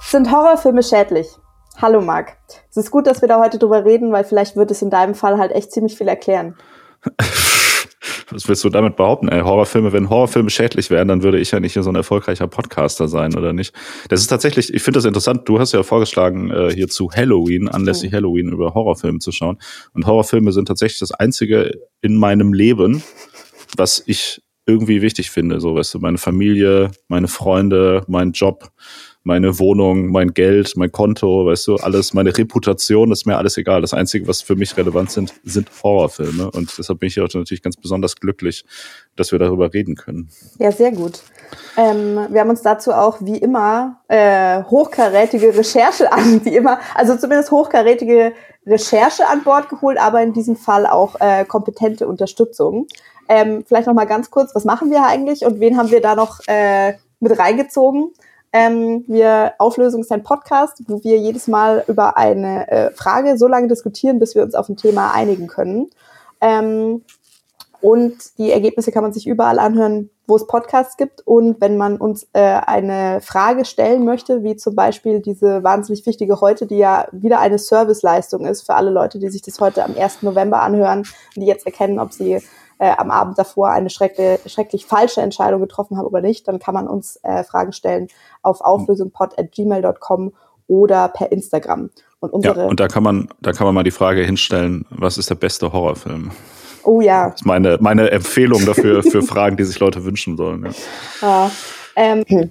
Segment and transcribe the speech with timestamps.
[0.00, 1.26] Sind Horrorfilme schädlich?
[1.80, 2.36] Hallo Marc.
[2.70, 5.14] Es ist gut, dass wir da heute drüber reden, weil vielleicht wird es in deinem
[5.14, 6.56] Fall halt echt ziemlich viel erklären.
[8.30, 9.28] Was willst du damit behaupten?
[9.28, 13.08] Ey, Horrorfilme, wenn Horrorfilme schädlich wären, dann würde ich ja nicht so ein erfolgreicher Podcaster
[13.08, 13.74] sein, oder nicht?
[14.08, 15.48] Das ist tatsächlich, ich finde das interessant.
[15.48, 18.12] Du hast ja vorgeschlagen, äh, hier zu Halloween, anlässlich.
[18.12, 19.58] Halloween über Horrorfilme zu schauen.
[19.94, 21.72] Und Horrorfilme sind tatsächlich das einzige
[22.02, 23.02] in meinem Leben,
[23.76, 25.60] was ich irgendwie wichtig finde.
[25.60, 28.70] So, weißt du, meine Familie, meine Freunde, mein Job
[29.28, 33.82] meine Wohnung, mein Geld, mein Konto, weißt du, alles, meine Reputation, ist mir alles egal.
[33.82, 36.50] Das Einzige, was für mich relevant sind, sind Horrorfilme.
[36.50, 38.64] Und deshalb bin ich heute natürlich ganz besonders glücklich,
[39.16, 40.30] dass wir darüber reden können.
[40.58, 41.20] Ja, sehr gut.
[41.76, 47.14] Ähm, wir haben uns dazu auch wie immer äh, hochkarätige Recherche an, wie immer, also
[47.14, 48.32] zumindest hochkarätige
[48.66, 52.86] Recherche an Bord geholt, aber in diesem Fall auch äh, kompetente Unterstützung.
[53.28, 56.14] Ähm, vielleicht noch mal ganz kurz, was machen wir eigentlich und wen haben wir da
[56.14, 58.14] noch äh, mit reingezogen?
[58.52, 63.46] Ähm, wir Auflösung ist ein Podcast, wo wir jedes Mal über eine äh, Frage so
[63.46, 65.90] lange diskutieren, bis wir uns auf ein Thema einigen können.
[66.40, 67.02] Ähm,
[67.80, 71.24] und die Ergebnisse kann man sich überall anhören, wo es Podcasts gibt.
[71.26, 76.40] Und wenn man uns äh, eine Frage stellen möchte, wie zum Beispiel diese wahnsinnig wichtige
[76.40, 79.94] heute, die ja wieder eine Serviceleistung ist für alle Leute, die sich das heute am
[79.96, 80.22] 1.
[80.22, 82.40] November anhören und die jetzt erkennen, ob sie
[82.78, 86.74] äh, am Abend davor eine schrecklich, schrecklich falsche Entscheidung getroffen haben oder nicht, dann kann
[86.74, 88.08] man uns äh, Fragen stellen
[88.42, 90.32] auf auflösungpod.gmail.com
[90.66, 91.90] oder per Instagram.
[92.20, 95.18] Und unsere ja, und da kann man, da kann man mal die Frage hinstellen, was
[95.18, 96.30] ist der beste Horrorfilm?
[96.84, 97.30] Oh ja.
[97.30, 100.64] Das ist meine, meine Empfehlung dafür für Fragen, die sich Leute wünschen sollen.
[100.64, 100.72] Ja.
[101.20, 101.50] ja
[101.96, 102.50] ähm,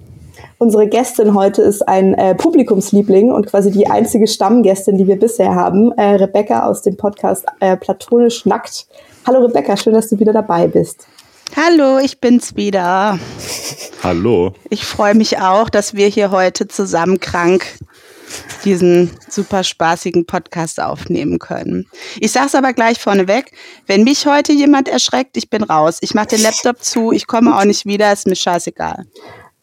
[0.58, 5.54] Unsere Gästin heute ist ein äh, Publikumsliebling und quasi die einzige Stammgästin, die wir bisher
[5.54, 5.92] haben.
[5.92, 8.88] Äh, Rebecca aus dem Podcast äh, Platonisch Nackt.
[9.28, 11.06] Hallo Rebecca, schön, dass du wieder dabei bist.
[11.54, 13.18] Hallo, ich bin's wieder.
[14.02, 14.54] Hallo.
[14.70, 17.66] Ich freue mich auch, dass wir hier heute zusammen krank
[18.64, 21.86] diesen super spaßigen Podcast aufnehmen können.
[22.18, 23.52] Ich sage es aber gleich vorneweg,
[23.86, 25.98] wenn mich heute jemand erschreckt, ich bin raus.
[26.00, 29.04] Ich mache den Laptop zu, ich komme auch nicht wieder, ist mir scheißegal.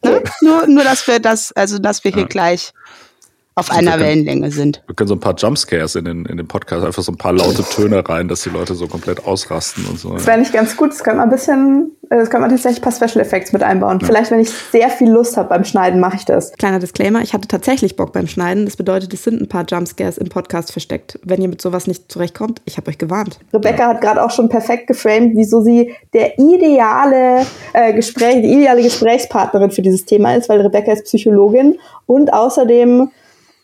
[0.04, 0.22] Ne?
[0.42, 2.28] Nur, nur, dass wir das, also dass wir hier ja.
[2.28, 2.72] gleich
[3.58, 4.82] auf also einer können, Wellenlänge sind.
[4.86, 7.32] Wir können so ein paar Jumpscares in den, in den Podcast, einfach so ein paar
[7.32, 10.12] laute Töne rein, dass die Leute so komplett ausrasten und so.
[10.12, 12.80] Das wäre nicht ganz gut, das könnte man ein bisschen, äh, das könnte man tatsächlich
[12.80, 13.98] ein paar Special Effects mit einbauen.
[14.00, 14.06] Ja.
[14.06, 16.52] Vielleicht, wenn ich sehr viel Lust habe beim Schneiden, mache ich das.
[16.52, 18.66] Kleiner Disclaimer, ich hatte tatsächlich Bock beim Schneiden.
[18.66, 21.18] Das bedeutet, es sind ein paar Jumpscares im Podcast versteckt.
[21.24, 23.38] Wenn ihr mit sowas nicht zurechtkommt, ich habe euch gewarnt.
[23.54, 23.88] Rebecca ja.
[23.88, 29.70] hat gerade auch schon perfekt geframed, wieso sie der ideale äh, Gespräch, die ideale Gesprächspartnerin
[29.70, 33.08] für dieses Thema ist, weil Rebecca ist Psychologin und außerdem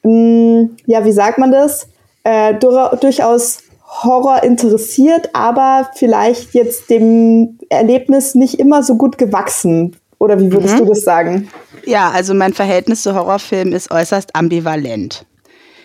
[0.03, 1.89] mh, mm, ja, wie sagt man das,
[2.25, 3.59] äh, durchaus
[4.03, 9.97] Horror interessiert, aber vielleicht jetzt dem Erlebnis nicht immer so gut gewachsen.
[10.19, 10.79] Oder wie würdest mhm.
[10.79, 11.49] du das sagen?
[11.85, 15.27] Ja, also mein Verhältnis zu Horrorfilmen ist äußerst ambivalent.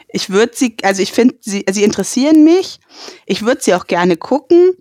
[0.10, 2.80] Ich würde sie, also ich finde, sie, sie interessieren mich.
[3.26, 4.74] Ich würde sie auch gerne gucken.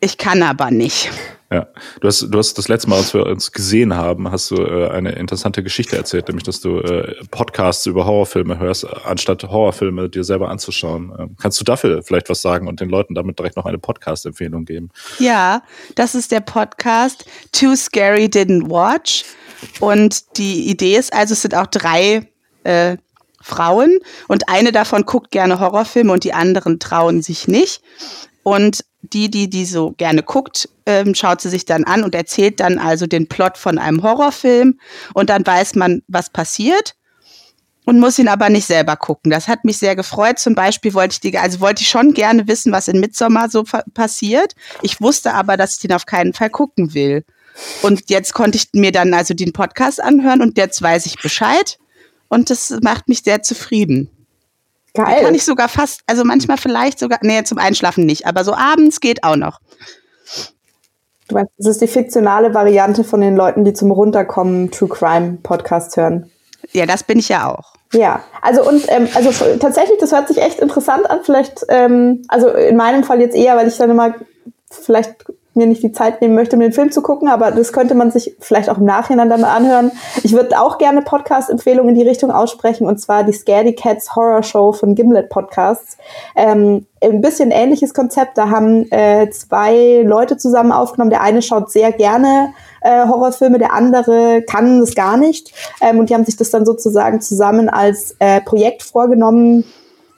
[0.00, 1.10] Ich kann aber nicht.
[1.52, 1.66] Ja,
[2.00, 4.88] du hast, du hast das letzte Mal, als wir uns gesehen haben, hast du äh,
[4.88, 10.24] eine interessante Geschichte erzählt, nämlich, dass du äh, Podcasts über Horrorfilme hörst, anstatt Horrorfilme dir
[10.24, 11.12] selber anzuschauen.
[11.18, 14.64] Ähm, kannst du dafür vielleicht was sagen und den Leuten damit direkt noch eine Podcast-Empfehlung
[14.64, 14.88] geben?
[15.18, 15.62] Ja,
[15.94, 19.24] das ist der Podcast Too Scary Didn't Watch.
[19.78, 22.28] Und die Idee ist also, es sind auch drei
[22.64, 22.96] äh,
[23.42, 23.98] Frauen
[24.28, 27.82] und eine davon guckt gerne Horrorfilme und die anderen trauen sich nicht.
[28.42, 32.60] Und die, die die so gerne guckt, ähm, schaut sie sich dann an und erzählt
[32.60, 34.78] dann also den Plot von einem Horrorfilm
[35.14, 36.94] und dann weiß man, was passiert
[37.84, 39.30] und muss ihn aber nicht selber gucken.
[39.30, 40.38] Das hat mich sehr gefreut.
[40.38, 43.64] Zum Beispiel wollte ich die, also wollte ich schon gerne wissen, was in Midsommar so
[43.94, 44.54] passiert.
[44.82, 47.24] Ich wusste aber, dass ich den auf keinen Fall gucken will.
[47.82, 51.78] Und jetzt konnte ich mir dann also den Podcast anhören und jetzt weiß ich Bescheid.
[52.28, 54.10] Und das macht mich sehr zufrieden.
[54.94, 55.16] Geil.
[55.18, 58.54] Die kann ich sogar fast, also manchmal vielleicht sogar, nee, zum Einschlafen nicht, aber so
[58.54, 59.60] abends geht auch noch.
[61.28, 65.38] Du meinst, das ist die fiktionale Variante von den Leuten, die zum Runterkommen True Crime
[65.42, 66.30] Podcast hören.
[66.72, 67.72] Ja, das bin ich ja auch.
[67.94, 71.20] Ja, also und ähm, also tatsächlich, das hört sich echt interessant an.
[71.22, 74.14] Vielleicht, ähm, also in meinem Fall jetzt eher, weil ich dann immer
[74.70, 75.24] vielleicht
[75.54, 78.10] mir nicht die Zeit nehmen möchte, um den Film zu gucken, aber das könnte man
[78.10, 79.92] sich vielleicht auch im Nachhinein dann mal anhören.
[80.22, 84.42] Ich würde auch gerne Podcast-Empfehlungen in die Richtung aussprechen, und zwar die Scaredy Cats Horror
[84.42, 85.96] Show von Gimlet Podcasts.
[86.36, 88.38] Ähm, ein bisschen ähnliches Konzept.
[88.38, 91.10] Da haben äh, zwei Leute zusammen aufgenommen.
[91.10, 95.52] Der eine schaut sehr gerne äh, Horrorfilme, der andere kann es gar nicht.
[95.80, 99.64] Ähm, und die haben sich das dann sozusagen zusammen als äh, Projekt vorgenommen,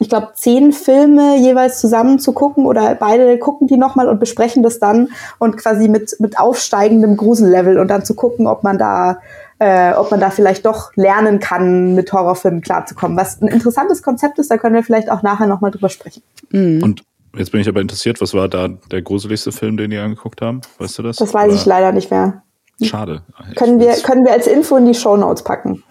[0.05, 4.63] ich glaube, zehn Filme jeweils zusammen zu gucken oder beide gucken die nochmal und besprechen
[4.63, 5.09] das dann
[5.39, 9.19] und quasi mit, mit aufsteigendem Grusellevel und dann zu gucken, ob man da
[9.61, 13.17] äh, ob man da vielleicht doch lernen kann, mit Horrorfilmen klarzukommen.
[13.17, 16.23] Was ein interessantes Konzept ist, da können wir vielleicht auch nachher nochmal drüber sprechen.
[16.51, 16.83] Mhm.
[16.83, 17.03] Und
[17.35, 20.61] jetzt bin ich aber interessiert, was war da der gruseligste Film, den die angeguckt haben?
[20.79, 21.17] Weißt du das?
[21.17, 21.55] Das weiß Oder?
[21.55, 22.43] ich leider nicht mehr.
[22.83, 23.23] Schade.
[23.57, 25.83] können wir, können wir als Info in die Show Notes packen.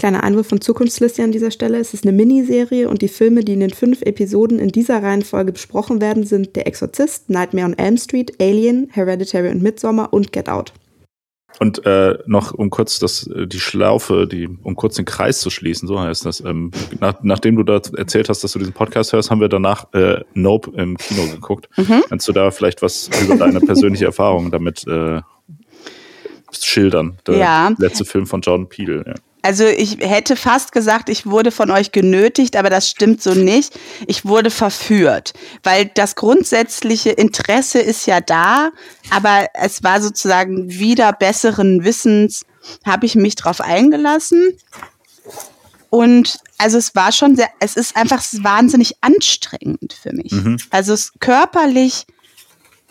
[0.00, 1.78] Kleiner Einwurf von Zukunftsliste an dieser Stelle.
[1.78, 5.52] Es ist eine Miniserie und die Filme, die in den fünf Episoden in dieser Reihenfolge
[5.52, 10.48] besprochen werden, sind Der Exorzist, Nightmare on Elm Street, Alien, Hereditary und Midsommar und Get
[10.48, 10.72] Out.
[11.58, 15.50] Und äh, noch um kurz das, äh, die Schlaufe, die, um kurz den Kreis zu
[15.50, 16.40] schließen, so heißt das.
[16.40, 19.92] Ähm, nach, nachdem du da erzählt hast, dass du diesen Podcast hörst, haben wir danach
[19.92, 21.68] äh, Nope im Kino geguckt.
[21.76, 22.04] Mhm.
[22.08, 25.20] Kannst du da vielleicht was über deine persönliche Erfahrung damit äh,
[26.58, 27.18] schildern?
[27.26, 27.74] Der ja.
[27.76, 29.04] letzte Film von John Peel.
[29.06, 29.12] Ja.
[29.42, 33.78] Also ich hätte fast gesagt, ich wurde von euch genötigt, aber das stimmt so nicht.
[34.06, 35.32] Ich wurde verführt,
[35.62, 38.70] weil das grundsätzliche Interesse ist ja da,
[39.10, 42.44] aber es war sozusagen wieder besseren Wissens,
[42.84, 44.56] habe ich mich drauf eingelassen.
[45.88, 50.32] Und also es war schon sehr, es ist einfach wahnsinnig anstrengend für mich.
[50.32, 50.58] Mhm.
[50.70, 52.06] Also es ist körperlich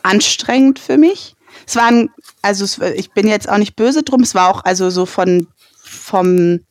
[0.04, 1.36] anstrengend für mich.
[1.66, 2.10] Es waren,
[2.42, 5.48] also es, ich bin jetzt auch nicht böse drum, es war auch also so von
[5.89, 6.62] vom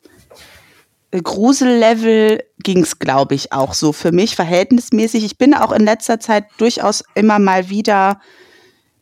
[1.10, 5.24] Grusellevel ging es, glaube ich, auch so für mich verhältnismäßig.
[5.24, 8.20] Ich bin auch in letzter Zeit durchaus immer mal wieder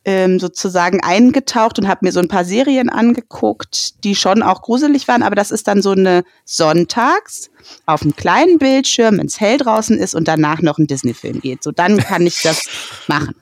[0.04, 5.08] ähm, sozusagen eingetaucht und habe mir so ein paar Serien angeguckt, die schon auch gruselig
[5.08, 7.50] waren, aber das ist dann so eine Sonntags
[7.86, 11.64] auf einem kleinen Bildschirm, wenn es hell draußen ist und danach noch ein Disney-Film geht.
[11.64, 12.68] So, dann kann ich das
[13.08, 13.34] machen.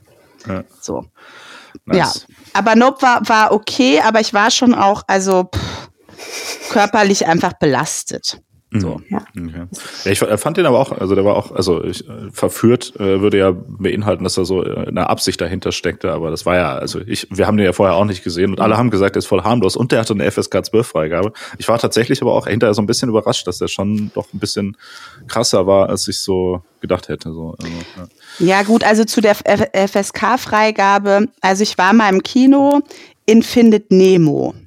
[0.49, 0.65] Ja.
[0.81, 1.05] So.
[1.85, 2.27] Nice.
[2.29, 2.37] Ja.
[2.55, 5.74] Aber Nope war, war okay, aber ich war schon auch, also pff,
[6.71, 8.39] körperlich einfach belastet.
[8.75, 8.81] Mhm.
[8.81, 9.01] So.
[9.09, 9.19] Ja.
[9.39, 9.67] Okay.
[10.05, 10.13] ja.
[10.13, 13.39] ich fand den aber auch, also der war auch, also ich, äh, verführt äh, würde
[13.39, 17.01] ja beinhalten, dass da so äh, eine Absicht dahinter steckte, aber das war ja, also
[17.01, 19.27] ich, wir haben den ja vorher auch nicht gesehen und alle haben gesagt, er ist
[19.27, 21.33] voll harmlos und der hatte eine FSK 12 Freigabe.
[21.59, 24.41] Ich war tatsächlich aber auch hinterher so ein bisschen überrascht, dass der schon doch ein
[24.41, 24.77] bisschen
[25.29, 27.33] krasser war, als ich so gedacht hätte.
[27.33, 27.55] So.
[27.59, 28.47] Also, ja.
[28.47, 32.83] ja gut, also zu der FSK Freigabe, also ich war mal im Kino
[33.27, 34.55] in Findet Nemo.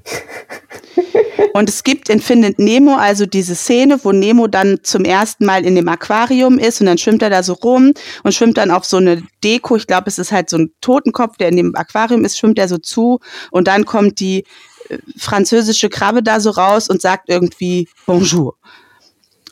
[1.53, 5.65] Und es gibt in Findet Nemo also diese Szene, wo Nemo dann zum ersten Mal
[5.65, 7.93] in dem Aquarium ist und dann schwimmt er da so rum
[8.23, 9.75] und schwimmt dann auf so eine Deko.
[9.75, 12.67] Ich glaube, es ist halt so ein Totenkopf, der in dem Aquarium ist, schwimmt er
[12.67, 13.19] so zu
[13.49, 14.45] und dann kommt die
[14.89, 18.55] äh, französische Krabbe da so raus und sagt irgendwie Bonjour.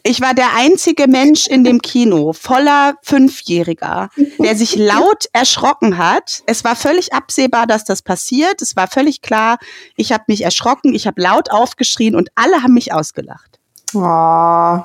[0.07, 6.43] Ich war der einzige Mensch in dem Kino voller Fünfjähriger, der sich laut erschrocken hat.
[6.45, 8.61] Es war völlig absehbar, dass das passiert.
[8.61, 9.57] Es war völlig klar.
[9.95, 13.59] Ich habe mich erschrocken, ich habe laut aufgeschrien und alle haben mich ausgelacht.
[13.95, 14.83] Oh.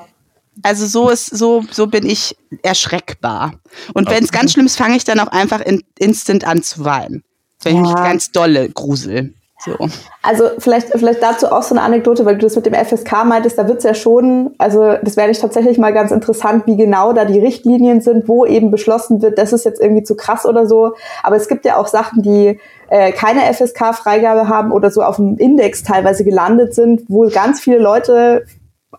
[0.63, 3.53] Also so ist so so bin ich erschreckbar.
[3.93, 6.83] Und wenn es ganz schlimm ist, fange ich dann auch einfach in, instant an zu
[6.83, 7.23] weinen,
[7.61, 9.35] wenn ich mich ganz dolle grusel.
[9.63, 9.77] So.
[10.23, 13.59] Also vielleicht, vielleicht dazu auch so eine Anekdote, weil du das mit dem FSK meintest,
[13.59, 17.25] da wird's ja schon, also das wäre nicht tatsächlich mal ganz interessant, wie genau da
[17.25, 20.95] die Richtlinien sind, wo eben beschlossen wird, das ist jetzt irgendwie zu krass oder so.
[21.21, 22.59] Aber es gibt ja auch Sachen, die
[22.89, 27.77] äh, keine FSK-Freigabe haben oder so auf dem Index teilweise gelandet sind, wo ganz viele
[27.77, 28.45] Leute,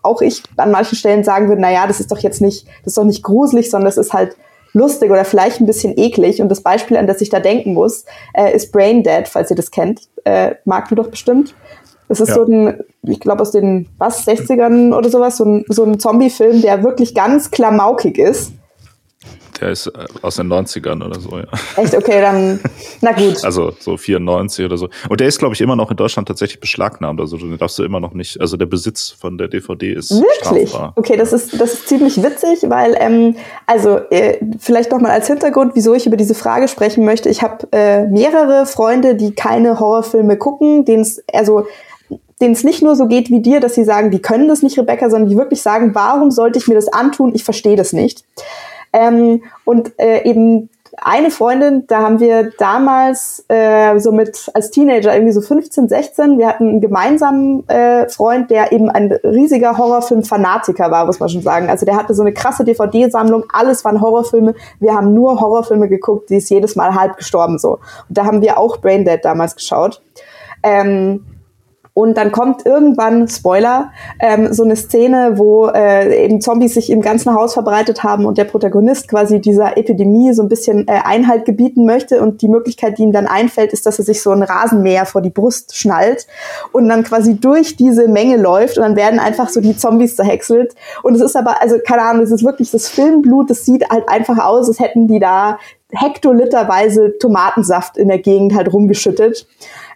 [0.01, 2.93] auch ich an manchen Stellen sagen würde, na ja, das ist doch jetzt nicht, das
[2.93, 4.35] ist doch nicht gruselig, sondern das ist halt
[4.73, 6.41] lustig oder vielleicht ein bisschen eklig.
[6.41, 9.55] Und das Beispiel, an das ich da denken muss, äh, ist Brain Dead, falls ihr
[9.55, 10.01] das kennt.
[10.25, 11.55] Äh, mag du doch bestimmt.
[12.09, 12.35] Das ist ja.
[12.35, 16.61] so ein, ich glaube aus den, was, 60ern oder sowas, so ein, so ein Zombie-Film,
[16.61, 18.53] der wirklich ganz klamaukig ist.
[19.63, 19.91] Der ist äh,
[20.21, 21.45] aus den 90ern oder so, ja.
[21.77, 21.95] Echt?
[21.95, 22.59] Okay, dann,
[22.99, 23.45] na gut.
[23.45, 24.89] Also so 94 oder so.
[25.07, 27.21] Und der ist, glaube ich, immer noch in Deutschland tatsächlich beschlagnahmt.
[27.21, 30.69] Also den darfst du immer noch nicht, also der Besitz von der DVD ist Wirklich?
[30.69, 30.91] strafbar.
[30.97, 35.75] Okay, das ist, das ist ziemlich witzig, weil, ähm, also äh, vielleicht nochmal als Hintergrund,
[35.75, 37.29] wieso ich über diese Frage sprechen möchte.
[37.29, 41.67] Ich habe äh, mehrere Freunde, die keine Horrorfilme gucken, denen es, also
[42.41, 44.77] denen es nicht nur so geht wie dir, dass sie sagen, die können das nicht,
[44.77, 47.33] Rebecca, sondern die wirklich sagen, warum sollte ich mir das antun?
[47.33, 48.25] Ich verstehe das nicht.
[48.93, 55.13] Ähm, und äh, eben eine Freundin, da haben wir damals äh, so mit als Teenager
[55.13, 60.91] irgendwie so 15, 16, wir hatten einen gemeinsamen äh, Freund, der eben ein riesiger Horrorfilm-Fanatiker
[60.91, 61.69] war, muss man schon sagen.
[61.69, 64.53] Also der hatte so eine krasse DVD-Sammlung, alles waren Horrorfilme.
[64.79, 67.79] Wir haben nur Horrorfilme geguckt, die ist jedes Mal halb gestorben so.
[68.07, 70.01] Und da haben wir auch Braindead damals geschaut.
[70.61, 71.25] Ähm,
[71.95, 77.01] Und dann kommt irgendwann, Spoiler, ähm, so eine Szene, wo äh, eben Zombies sich im
[77.01, 81.45] ganzen Haus verbreitet haben und der Protagonist quasi dieser Epidemie so ein bisschen äh, Einhalt
[81.45, 82.19] gebieten möchte.
[82.21, 85.21] Und die Möglichkeit, die ihm dann einfällt, ist, dass er sich so ein Rasenmäher vor
[85.21, 86.25] die Brust schnallt
[86.71, 90.73] und dann quasi durch diese Menge läuft und dann werden einfach so die Zombies zerhäckselt.
[91.03, 94.09] Und es ist aber, also keine Ahnung, es ist wirklich das Filmblut, das sieht halt
[94.09, 95.59] einfach aus, als hätten die da
[95.91, 99.47] hektoliterweise Tomatensaft in der Gegend halt rumgeschüttet.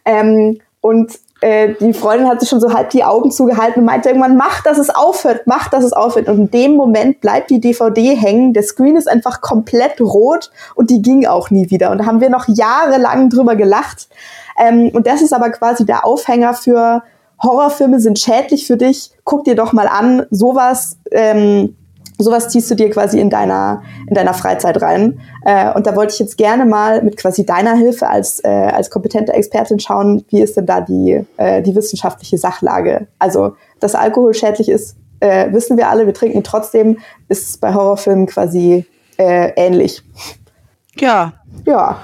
[0.06, 4.10] Ähm, und äh, die Freundin hat sich schon so halb die Augen zugehalten und meinte
[4.10, 6.28] irgendwann, mach, dass es aufhört, mach, dass es aufhört.
[6.30, 10.90] Und in dem Moment bleibt die DVD hängen, der Screen ist einfach komplett rot und
[10.90, 11.92] die ging auch nie wieder.
[11.92, 14.10] Und da haben wir noch jahrelang drüber gelacht.
[14.58, 17.04] Ähm, und das ist aber quasi der Aufhänger für
[17.42, 19.12] Horrorfilme sind schädlich für dich.
[19.24, 21.76] Guck dir doch mal an, sowas ähm,
[22.18, 25.20] sowas ziehst du dir quasi in deiner, in deiner Freizeit rein.
[25.46, 28.90] Äh, und da wollte ich jetzt gerne mal mit quasi deiner Hilfe als, äh, als
[28.90, 33.08] kompetente Expertin schauen, wie ist denn da die, äh, die wissenschaftliche Sachlage?
[33.20, 36.98] Also, dass Alkohol schädlich ist, äh, wissen wir alle, wir trinken trotzdem,
[37.28, 38.86] ist bei Horrorfilmen quasi
[39.18, 40.04] äh, ähnlich.
[40.96, 41.34] Ja.
[41.66, 41.98] Ja.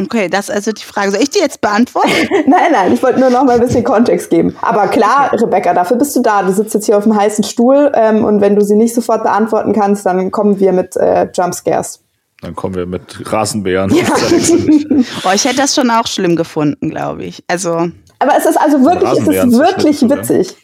[0.00, 1.10] Okay, das ist also die Frage.
[1.10, 2.10] Soll ich die jetzt beantworten?
[2.46, 4.56] nein, nein, ich wollte nur noch mal ein bisschen Kontext geben.
[4.62, 5.44] Aber klar, okay.
[5.44, 6.42] Rebecca, dafür bist du da.
[6.42, 9.22] Du sitzt jetzt hier auf dem heißen Stuhl ähm, und wenn du sie nicht sofort
[9.22, 12.00] beantworten kannst, dann kommen wir mit äh, Jumpscares.
[12.40, 13.94] Dann kommen wir mit Rasenbären.
[13.94, 14.02] Ja.
[15.24, 17.44] oh, ich hätte das schon auch schlimm gefunden, glaube ich.
[17.46, 17.88] Also.
[18.18, 20.56] Aber es ist also wirklich, es ist wirklich witzig.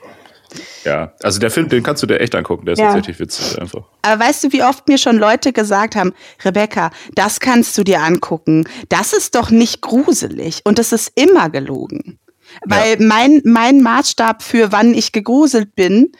[0.84, 2.86] Ja, also der Film, den kannst du dir echt angucken, der ist ja.
[2.86, 3.84] tatsächlich witzig einfach.
[4.02, 6.12] Aber weißt du, wie oft mir schon Leute gesagt haben,
[6.44, 8.68] Rebecca, das kannst du dir angucken.
[8.88, 12.18] Das ist doch nicht gruselig und das ist immer gelogen.
[12.64, 13.06] Weil ja.
[13.06, 16.12] mein, mein Maßstab für wann ich gegruselt bin,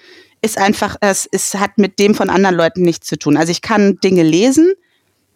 [0.42, 3.36] ist einfach, es, es hat mit dem von anderen Leuten nichts zu tun.
[3.36, 4.72] Also ich kann Dinge lesen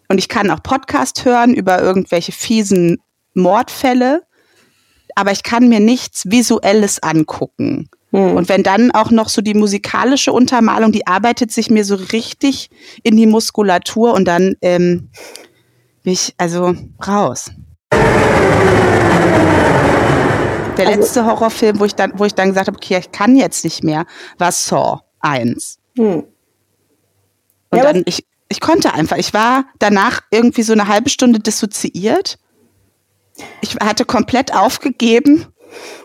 [0.07, 2.99] und ich kann auch Podcast hören über irgendwelche fiesen
[3.33, 4.23] Mordfälle,
[5.15, 7.89] aber ich kann mir nichts Visuelles angucken.
[8.13, 8.35] Hm.
[8.35, 12.69] Und wenn dann auch noch so die musikalische Untermalung, die arbeitet sich mir so richtig
[13.01, 15.09] in die Muskulatur und dann ähm,
[16.03, 17.49] bin ich also raus.
[20.77, 23.35] Der also, letzte Horrorfilm, wo ich dann, wo ich dann gesagt habe, okay, ich kann
[23.35, 24.05] jetzt nicht mehr,
[24.37, 25.79] war Saw 1.
[25.97, 26.23] Hm.
[27.69, 31.39] Und ja, dann, ich, ich konnte einfach, ich war danach irgendwie so eine halbe Stunde
[31.39, 32.37] dissoziiert.
[33.61, 35.47] Ich hatte komplett aufgegeben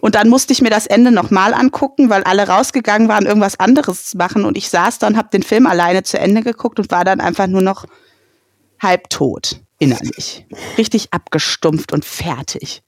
[0.01, 4.15] und dann musste ich mir das Ende nochmal angucken, weil alle rausgegangen waren, irgendwas anderes
[4.15, 4.45] machen.
[4.45, 7.21] Und ich saß da und habe den Film alleine zu Ende geguckt und war dann
[7.21, 7.87] einfach nur noch
[8.81, 10.47] halbtot innerlich.
[10.77, 12.83] Richtig abgestumpft und fertig.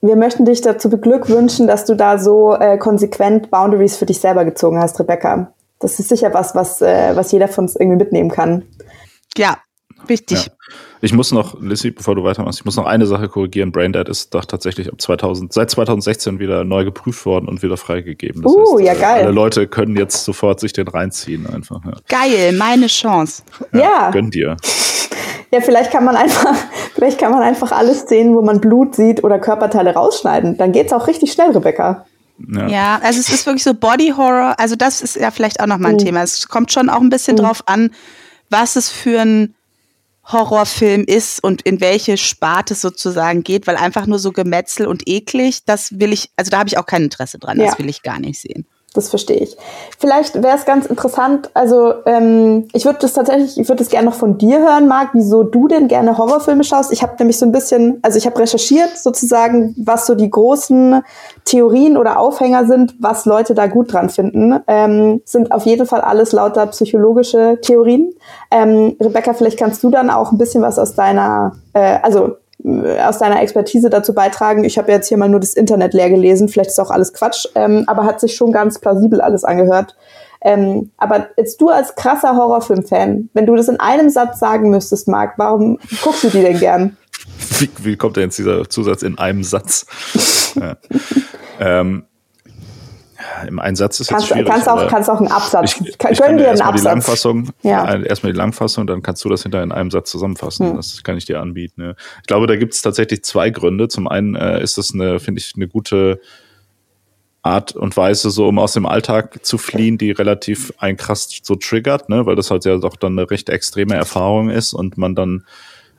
[0.00, 4.44] Wir möchten dich dazu beglückwünschen, dass du da so äh, konsequent Boundaries für dich selber
[4.44, 5.52] gezogen hast, Rebecca.
[5.80, 8.64] Das ist sicher was, was, äh, was jeder von uns irgendwie mitnehmen kann.
[9.36, 9.58] Ja,
[10.08, 10.46] wichtig.
[10.46, 10.52] Ja.
[11.00, 13.72] Ich muss noch, Lissy, bevor du weitermachst, ich muss noch eine Sache korrigieren.
[13.72, 18.42] Braindead ist doch tatsächlich ab 2000, seit 2016 wieder neu geprüft worden und wieder freigegeben.
[18.42, 19.24] Das uh, heißt, ja geil.
[19.24, 21.80] Alle Leute können jetzt sofort sich den reinziehen einfach.
[21.84, 21.92] Ja.
[22.08, 23.42] Geil, meine Chance.
[23.72, 24.10] Ja, ja.
[24.10, 24.56] Gönn dir.
[25.50, 26.54] Ja, vielleicht kann man einfach,
[26.94, 30.58] vielleicht kann man einfach alle Szenen, wo man Blut sieht oder Körperteile rausschneiden.
[30.58, 32.04] Dann geht's auch richtig schnell, Rebecca.
[32.38, 32.68] Ja.
[32.68, 33.00] ja.
[33.02, 34.54] also es ist wirklich so Body Horror.
[34.58, 36.04] Also das ist ja vielleicht auch noch mal ein uh.
[36.04, 36.22] Thema.
[36.22, 37.42] Es kommt schon auch ein bisschen uh.
[37.42, 37.90] drauf an,
[38.50, 39.54] was es für ein
[40.30, 45.08] Horrorfilm ist und in welche Sparte es sozusagen geht, weil einfach nur so Gemetzel und
[45.08, 47.66] eklig, das will ich, also da habe ich auch kein Interesse dran, ja.
[47.66, 48.66] das will ich gar nicht sehen
[48.98, 49.56] das verstehe ich.
[49.98, 54.06] Vielleicht wäre es ganz interessant, also ähm, ich würde das tatsächlich, ich würde das gerne
[54.06, 56.92] noch von dir hören, Marc, wieso du denn gerne Horrorfilme schaust.
[56.92, 61.02] Ich habe nämlich so ein bisschen, also ich habe recherchiert sozusagen, was so die großen
[61.44, 64.58] Theorien oder Aufhänger sind, was Leute da gut dran finden.
[64.66, 68.12] Ähm, sind auf jeden Fall alles lauter psychologische Theorien.
[68.50, 73.18] Ähm, Rebecca, vielleicht kannst du dann auch ein bisschen was aus deiner, äh, also aus
[73.18, 74.64] deiner Expertise dazu beitragen.
[74.64, 77.46] Ich habe jetzt hier mal nur das Internet leer gelesen, vielleicht ist auch alles Quatsch,
[77.54, 79.94] ähm, aber hat sich schon ganz plausibel alles angehört.
[80.40, 85.08] Ähm, aber jetzt du als krasser Horrorfilm-Fan, wenn du das in einem Satz sagen müsstest,
[85.08, 86.96] Marc, warum guckst du die denn gern?
[87.58, 89.86] Wie, wie kommt denn jetzt dieser Zusatz in einem Satz?
[90.54, 90.76] ja.
[91.60, 92.04] ähm,
[93.46, 94.48] im Einsatz ist kannst, jetzt schwierig.
[94.48, 95.80] Kannst auch, kannst auch einen Absatz.
[95.80, 98.00] Ich, ich kann, dir erstmal die Langfassung, ja.
[98.00, 100.68] erstmal die Langfassung, dann kannst du das hinter in einem Satz zusammenfassen.
[100.68, 100.76] Hm.
[100.76, 101.82] Das kann ich dir anbieten.
[101.82, 101.94] Ja.
[102.20, 103.88] Ich glaube, da gibt es tatsächlich zwei Gründe.
[103.88, 106.20] Zum einen äh, ist das eine, finde ich, eine gute
[107.42, 111.54] Art und Weise, so um aus dem Alltag zu fliehen, die relativ ein krass so
[111.54, 115.14] triggert, ne, weil das halt ja doch dann eine recht extreme Erfahrung ist und man
[115.14, 115.44] dann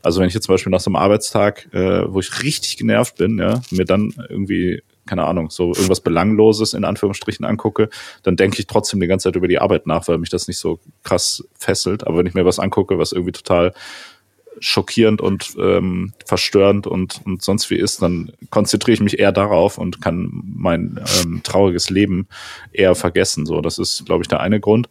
[0.01, 3.17] also wenn ich jetzt zum Beispiel nach so einem Arbeitstag, äh, wo ich richtig genervt
[3.17, 7.89] bin, ja, mir dann irgendwie keine Ahnung, so irgendwas Belangloses in Anführungsstrichen angucke,
[8.21, 10.59] dann denke ich trotzdem die ganze Zeit über die Arbeit nach, weil mich das nicht
[10.59, 12.05] so krass fesselt.
[12.05, 13.73] Aber wenn ich mir was angucke, was irgendwie total
[14.59, 19.77] schockierend und ähm, verstörend und, und sonst wie ist, dann konzentriere ich mich eher darauf
[19.77, 22.27] und kann mein ähm, trauriges Leben
[22.71, 23.45] eher vergessen.
[23.45, 24.89] So, das ist, glaube ich, der eine Grund.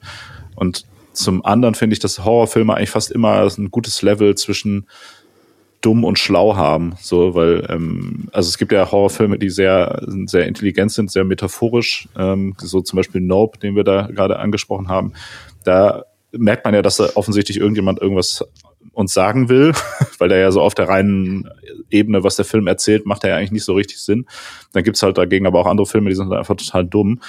[0.56, 4.86] Und zum anderen finde ich, dass Horrorfilme eigentlich fast immer ein gutes Level zwischen
[5.80, 10.46] dumm und schlau haben, so, weil, ähm, also es gibt ja Horrorfilme, die sehr, sehr
[10.46, 15.12] intelligent sind, sehr metaphorisch, ähm, so zum Beispiel Nope, den wir da gerade angesprochen haben.
[15.64, 18.44] Da merkt man ja, dass da offensichtlich irgendjemand irgendwas
[18.92, 19.72] uns sagen will,
[20.18, 21.48] weil der ja so auf der reinen
[21.90, 24.26] Ebene, was der Film erzählt, macht er ja eigentlich nicht so richtig Sinn.
[24.72, 27.20] Dann gibt's halt dagegen aber auch andere Filme, die sind einfach total dumm.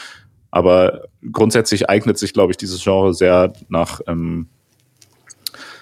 [0.51, 4.47] Aber grundsätzlich eignet sich, glaube ich, dieses Genre sehr nach, ähm,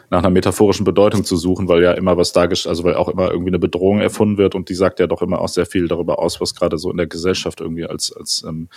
[0.09, 3.29] nach einer metaphorischen Bedeutung zu suchen, weil ja immer was dargestellt, also weil auch immer
[3.29, 6.19] irgendwie eine Bedrohung erfunden wird und die sagt ja doch immer auch sehr viel darüber
[6.19, 8.69] aus, was gerade so in der Gesellschaft irgendwie als, als ähm,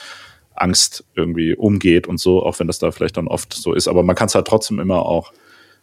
[0.54, 3.86] Angst irgendwie umgeht und so, auch wenn das da vielleicht dann oft so ist.
[3.86, 5.32] Aber man kann es halt trotzdem immer auch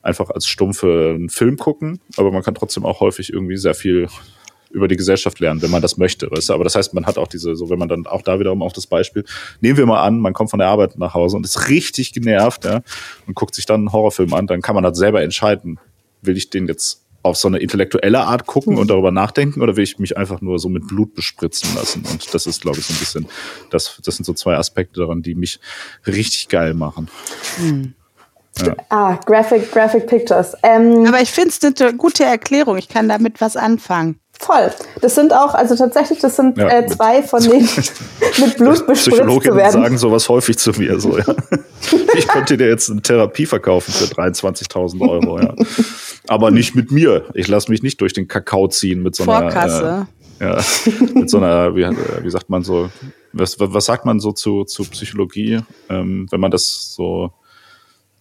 [0.02, 4.08] einfach als stumpfe Film gucken, aber man kann trotzdem auch häufig irgendwie sehr viel
[4.72, 6.30] über die Gesellschaft lernen, wenn man das möchte.
[6.32, 6.54] Weißt du?
[6.54, 8.74] Aber das heißt, man hat auch diese, so wenn man dann auch da wiederum auch
[8.74, 9.24] das Beispiel,
[9.62, 12.66] nehmen wir mal an, man kommt von der Arbeit nach Hause und ist richtig genervt,
[12.66, 12.82] ja,
[13.28, 15.80] und guckt sich dann einen Horrorfilm an, dann kann man halt selber entscheiden,
[16.22, 18.80] will ich den jetzt auf so eine intellektuelle Art gucken mhm.
[18.80, 22.04] und darüber nachdenken oder will ich mich einfach nur so mit Blut bespritzen lassen?
[22.10, 23.28] Und das ist, glaube ich, so ein bisschen,
[23.70, 25.60] das, das sind so zwei Aspekte daran, die mich
[26.06, 27.10] richtig geil machen.
[27.60, 27.94] Mhm.
[28.66, 28.76] Ja.
[28.90, 30.56] Ah, Graphic, Graphic Pictures.
[30.64, 32.78] Ähm, Aber ich finde es eine gute Erklärung.
[32.78, 34.20] Ich kann damit was anfangen.
[34.40, 34.72] Voll.
[35.02, 37.68] Das sind auch, also tatsächlich, das sind ja, äh, zwei von denen
[38.38, 39.72] mit Blut bespritzt zu werden.
[39.72, 41.26] sagen sowas häufig zu mir so, ja.
[42.16, 45.54] Ich könnte dir jetzt eine Therapie verkaufen für 23.000 Euro, ja.
[46.28, 47.26] Aber nicht mit mir.
[47.34, 49.52] Ich lasse mich nicht durch den Kakao ziehen mit so einer.
[49.52, 50.08] Vorkasse.
[50.40, 50.64] Äh, ja,
[51.16, 51.84] mit so einer, wie,
[52.22, 52.90] wie sagt man so,
[53.34, 57.32] was, was sagt man so zu, zu Psychologie, ähm, wenn man das so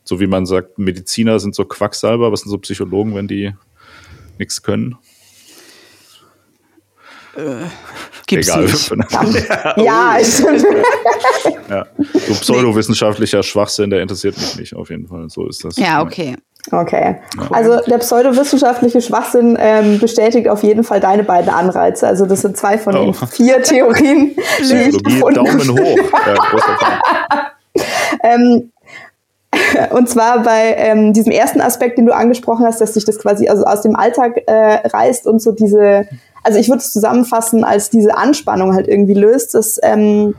[0.06, 3.52] so wie man sagt, Mediziner sind so Quacksalber, was sind so Psychologen, wenn die
[4.38, 4.96] nichts können?
[7.36, 7.66] Äh,
[8.26, 8.64] gibt's Egal.
[8.64, 8.90] Nicht.
[9.76, 10.46] ja, ja, so
[12.40, 15.28] pseudowissenschaftlicher Schwachsinn, der interessiert mich nicht, auf jeden Fall.
[15.28, 15.76] So ist das.
[15.76, 16.36] Ja, okay.
[16.72, 17.20] Okay.
[17.50, 22.08] Also der pseudowissenschaftliche Schwachsinn ähm, bestätigt auf jeden Fall deine beiden Anreize.
[22.08, 23.04] Also das sind zwei von oh.
[23.04, 24.34] den vier Theorien.
[24.60, 26.10] Psychologie, Daumen hoch.
[26.26, 26.34] ja,
[28.24, 28.72] ähm,
[29.90, 33.48] und zwar bei ähm, diesem ersten Aspekt, den du angesprochen hast, dass sich das quasi
[33.48, 36.06] also aus dem Alltag äh, reißt und so diese,
[36.42, 39.54] also ich würde es zusammenfassen, als diese Anspannung halt irgendwie löst.
[39.54, 40.34] Das, ähm,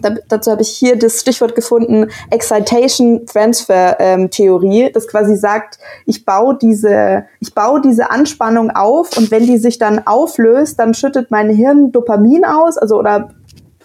[0.00, 5.78] da, dazu habe ich hier das Stichwort gefunden, Excitation Transfer ähm, Theorie, das quasi sagt,
[6.06, 10.94] ich baue diese, ich baue diese Anspannung auf und wenn die sich dann auflöst, dann
[10.94, 13.30] schüttet mein Hirn Dopamin aus, also oder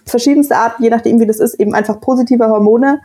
[0.08, 3.00] verschiedenste Arten, je nachdem wie das ist, eben einfach positive Hormone.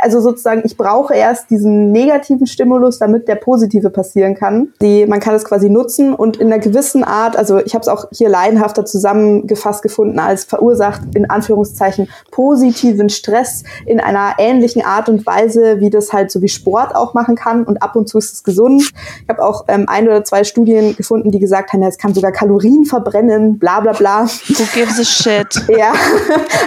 [0.00, 4.72] Also sozusagen, ich brauche erst diesen negativen Stimulus, damit der positive passieren kann.
[4.80, 7.88] Die, man kann es quasi nutzen und in einer gewissen Art, also ich habe es
[7.88, 15.08] auch hier leidenhafter zusammengefasst gefunden, als verursacht in Anführungszeichen positiven Stress in einer ähnlichen Art
[15.08, 18.18] und Weise, wie das halt so wie Sport auch machen kann und ab und zu
[18.18, 18.90] ist es gesund.
[19.22, 22.14] Ich habe auch ähm, ein oder zwei Studien gefunden, die gesagt haben, ja, es kann
[22.14, 24.24] sogar Kalorien verbrennen, bla bla bla.
[24.24, 25.62] Who gives a shit?
[25.72, 25.94] Ja,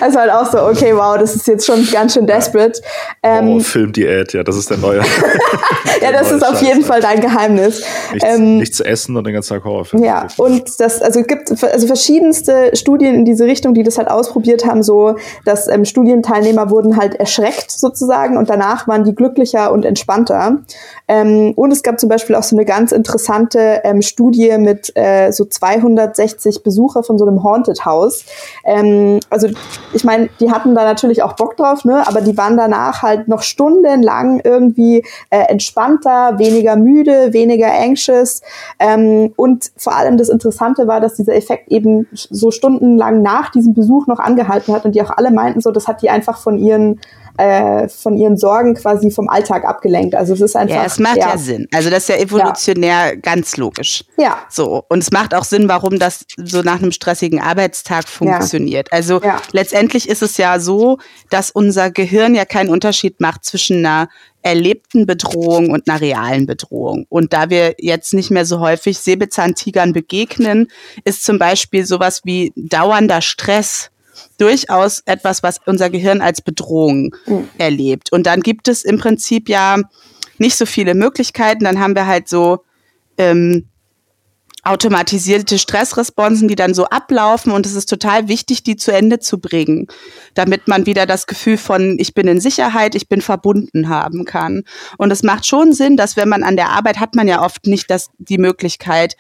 [0.01, 2.81] also halt auch so, okay, wow, das ist jetzt schon ganz schön desperate.
[3.23, 4.99] Ähm, oh, Filmdiät, ja, das ist der neue.
[6.01, 7.83] ja, das ist auf jeden Fall dein Geheimnis.
[8.13, 10.03] Nichts, ähm, nichts essen und den ganzen Tag Horrorfilm.
[10.03, 14.09] Ja, und das, also es gibt also verschiedenste Studien in diese Richtung, die das halt
[14.09, 19.71] ausprobiert haben, so, dass ähm, Studienteilnehmer wurden halt erschreckt sozusagen und danach waren die glücklicher
[19.71, 20.59] und entspannter.
[21.07, 25.31] Ähm, und es gab zum Beispiel auch so eine ganz interessante ähm, Studie mit äh,
[25.31, 28.25] so 260 Besucher von so einem Haunted House.
[28.63, 29.47] Ähm, also
[29.93, 32.07] ich meine, die hatten da natürlich auch Bock drauf, ne?
[32.07, 38.41] aber die waren danach halt noch stundenlang irgendwie äh, entspannter, weniger müde, weniger anxious.
[38.79, 43.73] Ähm, und vor allem das Interessante war, dass dieser Effekt eben so stundenlang nach diesem
[43.73, 46.57] Besuch noch angehalten hat und die auch alle meinten so, das hat die einfach von
[46.57, 46.99] ihren
[47.37, 50.15] äh, von ihren Sorgen quasi vom Alltag abgelenkt.
[50.15, 50.75] Also es ist einfach.
[50.75, 51.67] Ja, es macht ja, ja Sinn.
[51.73, 53.15] Also das ist ja evolutionär ja.
[53.15, 54.03] ganz logisch.
[54.17, 54.37] Ja.
[54.49, 54.83] So.
[54.89, 58.87] Und es macht auch Sinn, warum das so nach einem stressigen Arbeitstag funktioniert.
[58.91, 58.97] Ja.
[58.97, 59.21] Also
[59.51, 60.97] letztendlich ist es ja so,
[61.29, 64.07] dass unser Gehirn ja keinen Unterschied macht zwischen einer
[64.41, 67.07] erlebten Bedrohung und einer realen Bedrohung.
[67.09, 70.67] Und da wir jetzt nicht mehr so häufig Säbelzahntigern begegnen,
[71.03, 73.89] ist zum Beispiel sowas wie dauernder Stress
[74.37, 77.47] durchaus etwas, was unser Gehirn als Bedrohung mhm.
[77.57, 78.11] erlebt.
[78.11, 79.77] Und dann gibt es im Prinzip ja
[80.37, 81.63] nicht so viele Möglichkeiten.
[81.63, 82.63] Dann haben wir halt so
[83.17, 83.67] ähm,
[84.65, 89.39] automatisierte Stressresponsen, die dann so ablaufen und es ist total wichtig, die zu Ende zu
[89.39, 89.87] bringen,
[90.33, 94.63] damit man wieder das Gefühl von ich bin in Sicherheit, ich bin verbunden haben kann.
[94.97, 97.67] Und es macht schon Sinn, dass wenn man an der Arbeit hat man ja oft
[97.67, 99.15] nicht das, die Möglichkeit,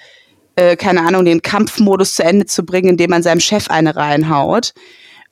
[0.55, 4.73] äh, keine Ahnung, den Kampfmodus zu Ende zu bringen, indem man seinem Chef eine reinhaut.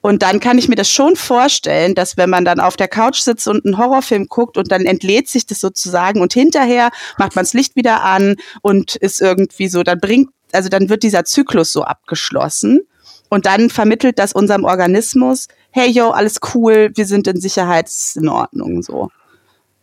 [0.06, 3.20] Und dann kann ich mir das schon vorstellen, dass wenn man dann auf der Couch
[3.20, 7.46] sitzt und einen Horrorfilm guckt und dann entlädt sich das sozusagen und hinterher macht man
[7.46, 11.72] das Licht wieder an und ist irgendwie so, dann bringt, also dann wird dieser Zyklus
[11.72, 12.82] so abgeschlossen
[13.30, 18.18] und dann vermittelt das unserem Organismus, hey yo, alles cool, wir sind in Sicherheit, ist
[18.18, 19.10] in Ordnung so.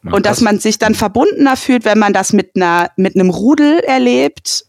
[0.05, 3.79] und dass man sich dann verbundener fühlt, wenn man das mit einer mit einem Rudel
[3.79, 4.67] erlebt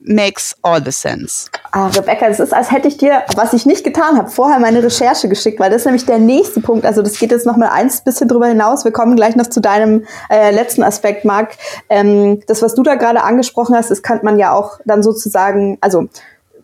[0.00, 1.50] makes all the sense.
[1.72, 4.82] Ah, Rebecca, es ist, als hätte ich dir, was ich nicht getan habe, vorher meine
[4.82, 6.86] Recherche geschickt, weil das ist nämlich der nächste Punkt.
[6.86, 8.84] Also das geht jetzt noch mal eins bisschen drüber hinaus.
[8.84, 11.56] Wir kommen gleich noch zu deinem äh, letzten Aspekt, Marc.
[11.88, 15.78] Ähm, das, was du da gerade angesprochen hast, das kann man ja auch dann sozusagen,
[15.80, 16.08] also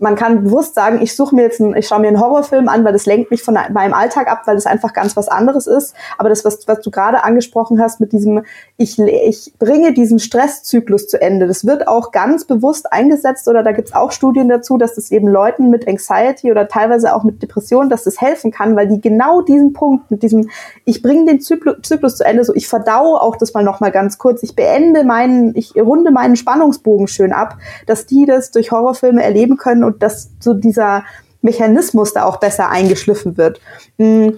[0.00, 2.84] man kann bewusst sagen, ich suche mir jetzt, einen, ich schaue mir einen Horrorfilm an,
[2.84, 5.94] weil das lenkt mich von meinem Alltag ab, weil das einfach ganz was anderes ist.
[6.16, 8.42] Aber das, was, was du gerade angesprochen hast mit diesem,
[8.78, 13.72] ich, ich bringe diesen Stresszyklus zu Ende, das wird auch ganz bewusst eingesetzt oder da
[13.72, 17.90] gibt's auch Studien dazu, dass das eben Leuten mit Anxiety oder teilweise auch mit Depression,
[17.90, 20.48] dass das helfen kann, weil die genau diesen Punkt mit diesem,
[20.86, 24.16] ich bringe den Zyklus, Zyklus zu Ende, so ich verdaue auch das mal nochmal ganz
[24.16, 29.22] kurz, ich beende meinen, ich runde meinen Spannungsbogen schön ab, dass die das durch Horrorfilme
[29.22, 31.04] erleben können und dass so dieser
[31.42, 33.60] Mechanismus da auch besser eingeschliffen wird.
[33.98, 34.30] Mm.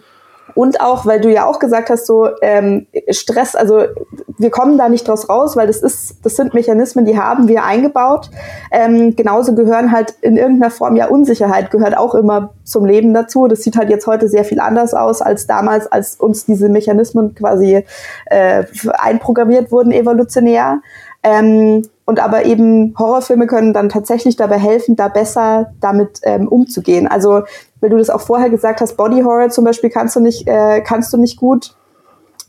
[0.55, 3.85] Und auch, weil du ja auch gesagt hast, so ähm, Stress, also
[4.37, 7.65] wir kommen da nicht draus raus, weil das ist, das sind Mechanismen, die haben wir
[7.65, 8.29] eingebaut.
[8.71, 13.49] Ähm, genauso gehören halt in irgendeiner Form ja Unsicherheit gehört auch immer zum Leben dazu.
[13.49, 17.35] Das sieht halt jetzt heute sehr viel anders aus als damals, als uns diese Mechanismen
[17.35, 17.87] quasi
[18.27, 20.83] äh, einprogrammiert wurden evolutionär.
[21.23, 27.07] Ähm, und aber eben Horrorfilme können dann tatsächlich dabei helfen, da besser damit ähm, umzugehen.
[27.07, 27.43] Also,
[27.81, 30.81] weil du das auch vorher gesagt hast, Body Horror zum Beispiel kannst du nicht, äh,
[30.81, 31.75] kannst du nicht gut.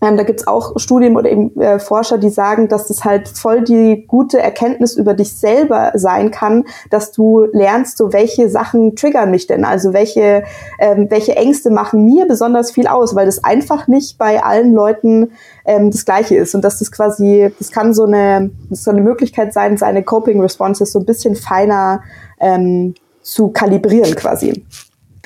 [0.03, 3.63] Ähm, da gibt's auch Studien oder eben äh, Forscher, die sagen, dass das halt voll
[3.63, 9.31] die gute Erkenntnis über dich selber sein kann, dass du lernst, so welche Sachen triggern
[9.31, 10.43] mich denn, also welche,
[10.79, 15.31] ähm, welche Ängste machen mir besonders viel aus, weil das einfach nicht bei allen Leuten
[15.63, 19.03] ähm, das Gleiche ist und dass das quasi, das kann so eine, das soll eine
[19.03, 22.01] Möglichkeit sein, seine Coping Responses so ein bisschen feiner
[22.41, 24.65] ähm, zu kalibrieren quasi.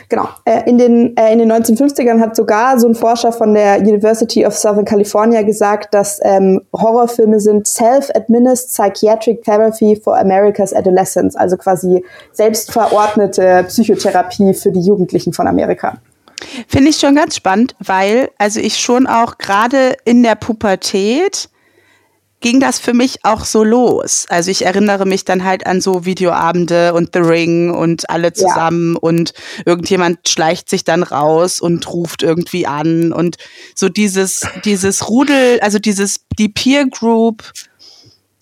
[0.10, 0.30] Genau.
[0.46, 4.46] Äh, in, den, äh, in den 1950ern hat sogar so ein Forscher von der University
[4.46, 11.58] of Southern California gesagt, dass ähm, Horrorfilme sind Self-Administered Psychiatric Therapy for America's Adolescents, also
[11.58, 15.98] quasi selbstverordnete Psychotherapie für die Jugendlichen von Amerika.
[16.67, 21.50] Finde ich schon ganz spannend, weil also ich schon auch gerade in der Pubertät
[22.39, 24.26] ging das für mich auch so los.
[24.30, 28.93] Also ich erinnere mich dann halt an so Videoabende und The Ring und alle zusammen
[28.93, 29.00] ja.
[29.00, 29.34] und
[29.65, 33.38] irgendjemand schleicht sich dann raus und ruft irgendwie an und
[33.73, 37.52] so dieses, dieses Rudel, also dieses, die Peer Group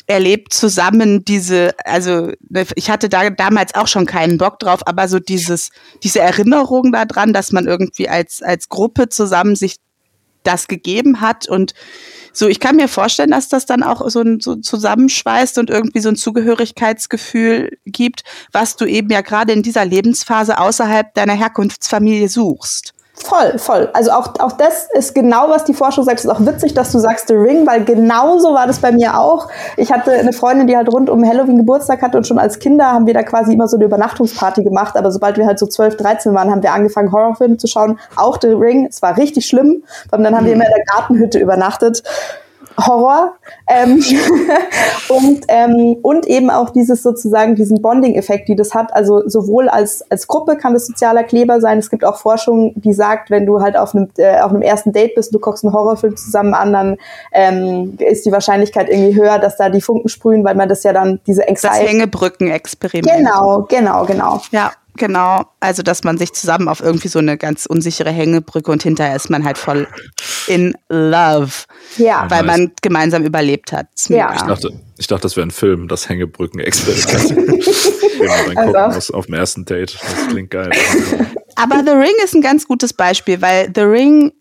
[0.08, 5.08] erlebt zusammen diese, also ne, ich hatte da damals auch schon keinen Bock drauf, aber
[5.08, 5.72] so dieses,
[6.04, 9.78] diese Erinnerung daran, dass man irgendwie als, als Gruppe zusammen sich
[10.44, 11.74] das gegeben hat und
[12.38, 16.00] so, ich kann mir vorstellen, dass das dann auch so, ein, so zusammenschweißt und irgendwie
[16.00, 22.28] so ein Zugehörigkeitsgefühl gibt, was du eben ja gerade in dieser Lebensphase außerhalb deiner Herkunftsfamilie
[22.28, 22.95] suchst.
[23.18, 23.90] Voll, voll.
[23.94, 26.20] Also auch, auch das ist genau, was die Forschung sagt.
[26.20, 29.18] Es ist auch witzig, dass du sagst The Ring, weil genauso war das bei mir
[29.18, 29.48] auch.
[29.78, 32.92] Ich hatte eine Freundin, die halt rund um Halloween Geburtstag hatte und schon als Kinder
[32.92, 34.98] haben wir da quasi immer so eine Übernachtungsparty gemacht.
[34.98, 38.00] Aber sobald wir halt so 12, 13 waren, haben wir angefangen, Horrorfilme zu schauen.
[38.16, 38.88] Auch The Ring.
[38.90, 39.84] Es war richtig schlimm.
[40.12, 40.48] Und dann haben mhm.
[40.48, 42.04] wir immer in der Gartenhütte übernachtet.
[42.78, 43.36] Horror.
[43.68, 44.04] Ähm,
[45.10, 48.94] und, ähm, und eben auch dieses sozusagen, diesen Bonding-Effekt, die das hat.
[48.94, 51.78] Also sowohl als, als Gruppe kann das sozialer Kleber sein.
[51.78, 54.92] Es gibt auch Forschung, die sagt, wenn du halt auf einem, äh, auf einem ersten
[54.92, 56.98] Date bist, du guckst einen Horrorfilm zusammen an, dann
[57.32, 60.94] ähm, ist die Wahrscheinlichkeit irgendwie höher, dass da die Funken sprühen, weil man das ja
[60.94, 61.80] dann diese Anxiety...
[61.80, 63.18] Das Hängebrücken-Experiment.
[63.18, 64.42] Genau, genau, genau.
[64.52, 64.72] Ja.
[64.98, 69.16] Genau, also dass man sich zusammen auf irgendwie so eine ganz unsichere Hängebrücke und hinterher
[69.16, 69.88] ist man halt voll
[70.48, 71.52] in love.
[71.98, 72.30] Ja.
[72.30, 73.88] Weil man gemeinsam überlebt hat.
[74.08, 74.34] Ja.
[74.34, 78.58] Ich dachte, ich dachte, das wäre ein Film, das Hängebrücken-Experiment.
[78.58, 78.78] also.
[78.78, 79.98] aus, auf dem ersten Date.
[80.02, 80.72] Das klingt geil.
[81.56, 84.32] Aber The Ring ist ein ganz gutes Beispiel, weil The Ring,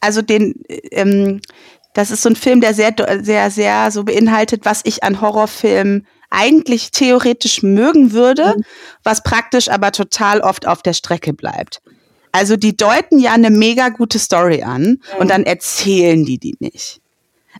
[0.00, 0.54] also den,
[0.90, 1.40] ähm,
[1.94, 6.06] das ist so ein Film, der sehr, sehr, sehr so beinhaltet, was ich an Horrorfilmen
[6.30, 8.64] eigentlich theoretisch mögen würde, mhm.
[9.02, 11.80] was praktisch aber total oft auf der Strecke bleibt.
[12.32, 14.98] Also die deuten ja eine mega gute Story an mhm.
[15.18, 17.00] und dann erzählen die die nicht.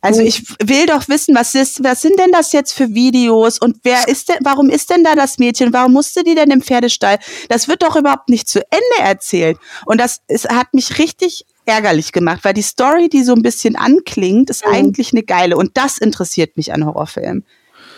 [0.00, 3.78] Also ich will doch wissen, was ist, was sind denn das jetzt für Videos und
[3.82, 5.72] wer ist denn, warum ist denn da das Mädchen?
[5.72, 7.18] Warum musste die denn im Pferdestall?
[7.48, 9.58] Das wird doch überhaupt nicht zu Ende erzählt.
[9.86, 13.76] Und das es hat mich richtig ärgerlich gemacht, weil die Story, die so ein bisschen
[13.76, 14.72] anklingt, ist mhm.
[14.72, 15.56] eigentlich eine geile.
[15.56, 17.44] Und das interessiert mich an Horrorfilmen.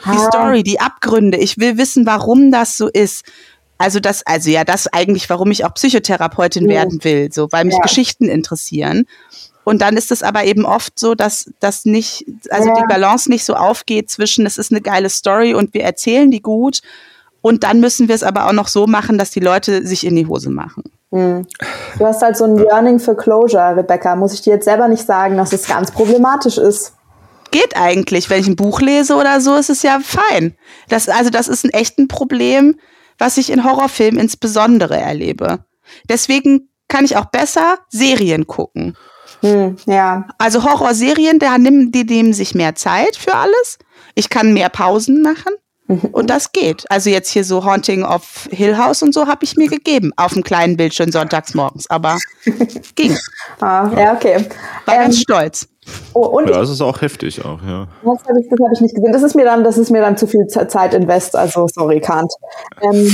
[0.04, 0.28] Die ah.
[0.28, 1.38] Story, die Abgründe.
[1.38, 3.24] Ich will wissen, warum das so ist.
[3.78, 6.68] Also das, also ja, das eigentlich, warum ich auch Psychotherapeutin mhm.
[6.68, 7.80] werden will, so, weil mich ja.
[7.80, 9.06] Geschichten interessieren.
[9.64, 12.74] Und dann ist es aber eben oft so, dass das nicht, also ja.
[12.74, 16.42] die Balance nicht so aufgeht zwischen, es ist eine geile Story und wir erzählen die
[16.42, 16.80] gut.
[17.42, 20.16] Und dann müssen wir es aber auch noch so machen, dass die Leute sich in
[20.16, 20.84] die Hose machen.
[21.12, 21.46] Hm.
[21.98, 24.14] Du hast halt so ein Yearning für Closure, Rebecca.
[24.14, 26.92] Muss ich dir jetzt selber nicht sagen, dass es ganz problematisch ist.
[27.50, 28.30] Geht eigentlich.
[28.30, 30.56] Wenn ich ein Buch lese oder so, ist es ja fein.
[30.88, 32.78] Das, also das ist ein echtes Problem,
[33.18, 35.64] was ich in Horrorfilmen insbesondere erlebe.
[36.08, 38.96] Deswegen kann ich auch besser Serien gucken.
[39.40, 40.28] Hm, ja.
[40.38, 43.78] Also Horrorserien, da nehmen, die nehmen sich mehr Zeit für alles.
[44.14, 45.52] Ich kann mehr Pausen machen.
[46.12, 46.88] Und das geht.
[46.90, 50.34] Also jetzt hier so Haunting of Hill House und so habe ich mir gegeben auf
[50.34, 52.16] dem kleinen Bildschirm sonntags morgens, aber
[52.94, 53.16] ging.
[53.60, 54.46] Ah, ja, okay.
[54.84, 55.68] War ähm, ganz stolz.
[56.12, 57.86] Oh, und ja, das ist auch heftig auch, ja.
[58.02, 59.12] Das habe ich, hab ich nicht gesehen.
[59.12, 62.32] Das ist mir dann, das ist mir dann zu viel Zeit invest, also sorry, Kant.
[62.82, 63.10] Ähm,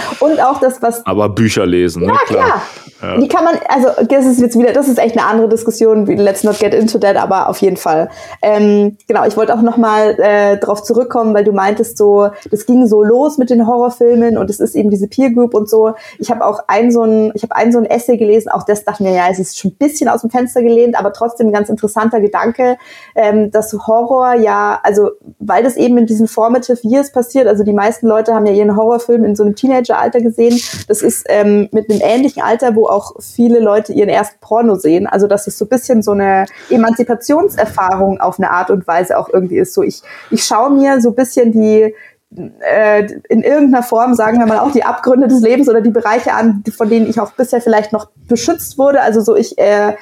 [0.20, 1.04] und auch das, was.
[1.06, 2.18] Aber Bücher lesen, ja, ne?
[2.26, 2.44] Klar.
[2.44, 2.62] klar.
[3.04, 3.18] Ja.
[3.18, 6.42] Die kann man, also das ist jetzt wieder, das ist echt eine andere Diskussion, let's
[6.42, 8.08] not get into that, aber auf jeden Fall.
[8.40, 12.86] Ähm, genau, ich wollte auch nochmal äh, darauf zurückkommen, weil du meintest so, das ging
[12.86, 15.94] so los mit den Horrorfilmen und es ist eben diese Peer Group und so.
[16.18, 18.84] Ich habe auch ein so ein, ich habe ein so ein Essay gelesen, auch das
[18.84, 21.68] dachte mir, ja, es ist schon ein bisschen aus dem Fenster gelehnt, aber trotzdem ganz
[22.04, 22.76] interessanter Gedanke,
[23.14, 27.72] ähm, dass Horror ja, also weil das eben in diesen formative years passiert, also die
[27.72, 30.60] meisten Leute haben ja ihren Horrorfilm in so einem Teenageralter gesehen.
[30.88, 35.06] Das ist ähm, mit einem ähnlichen Alter, wo auch viele Leute ihren ersten Porno sehen.
[35.06, 39.28] Also dass es so ein bisschen so eine Emanzipationserfahrung auf eine Art und Weise auch
[39.32, 39.74] irgendwie ist.
[39.74, 41.94] So ich, ich schaue mir so ein bisschen die
[42.36, 46.34] äh, in irgendeiner Form, sagen wir mal, auch die Abgründe des Lebens oder die Bereiche
[46.34, 49.00] an, von denen ich auch bisher vielleicht noch beschützt wurde.
[49.02, 49.94] Also so ich äh,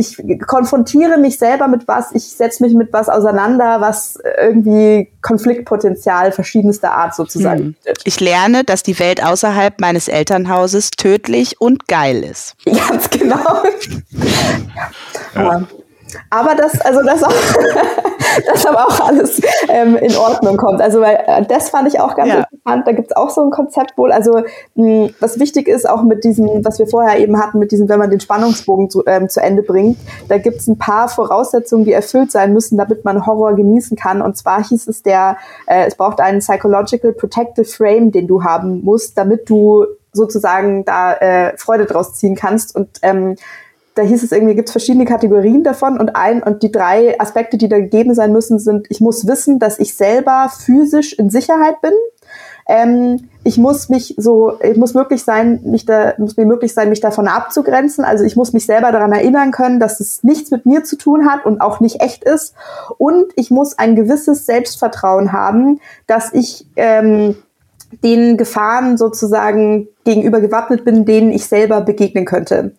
[0.00, 6.32] ich konfrontiere mich selber mit was, ich setze mich mit was auseinander, was irgendwie Konfliktpotenzial
[6.32, 7.74] verschiedenster Art sozusagen hm.
[7.74, 8.02] bietet.
[8.04, 12.56] Ich lerne, dass die Welt außerhalb meines Elternhauses tödlich und geil ist.
[12.64, 13.62] Ganz genau.
[15.34, 15.62] ja.
[16.30, 17.32] Aber das, also das auch,
[18.46, 20.80] das aber auch alles ähm, in Ordnung kommt.
[20.80, 22.34] Also weil äh, das fand ich auch ganz ja.
[22.50, 22.86] interessant.
[22.86, 24.12] Da gibt es auch so ein Konzept wohl.
[24.12, 24.42] Also
[24.74, 27.98] mh, was wichtig ist, auch mit diesem, was wir vorher eben hatten, mit diesem, wenn
[27.98, 31.92] man den Spannungsbogen zu, ähm, zu Ende bringt, da gibt es ein paar Voraussetzungen, die
[31.92, 34.22] erfüllt sein müssen, damit man Horror genießen kann.
[34.22, 38.82] Und zwar hieß es der, äh, es braucht einen Psychological Protective Frame, den du haben
[38.84, 42.74] musst, damit du sozusagen da äh, Freude draus ziehen kannst.
[42.74, 43.36] Und ähm,
[44.00, 47.58] da hieß es irgendwie, gibt es verschiedene Kategorien davon und ein und die drei Aspekte,
[47.58, 51.82] die da gegeben sein müssen, sind, ich muss wissen, dass ich selber physisch in Sicherheit
[51.82, 51.92] bin.
[52.66, 56.88] Ähm, ich muss mich so, ich muss möglich sein, mich da, muss mir möglich sein,
[56.88, 58.04] mich davon abzugrenzen.
[58.04, 61.28] Also ich muss mich selber daran erinnern können, dass es nichts mit mir zu tun
[61.28, 62.54] hat und auch nicht echt ist.
[62.96, 67.36] Und ich muss ein gewisses Selbstvertrauen haben, dass ich ähm,
[68.02, 72.72] den Gefahren sozusagen gegenüber gewappnet bin, denen ich selber begegnen könnte.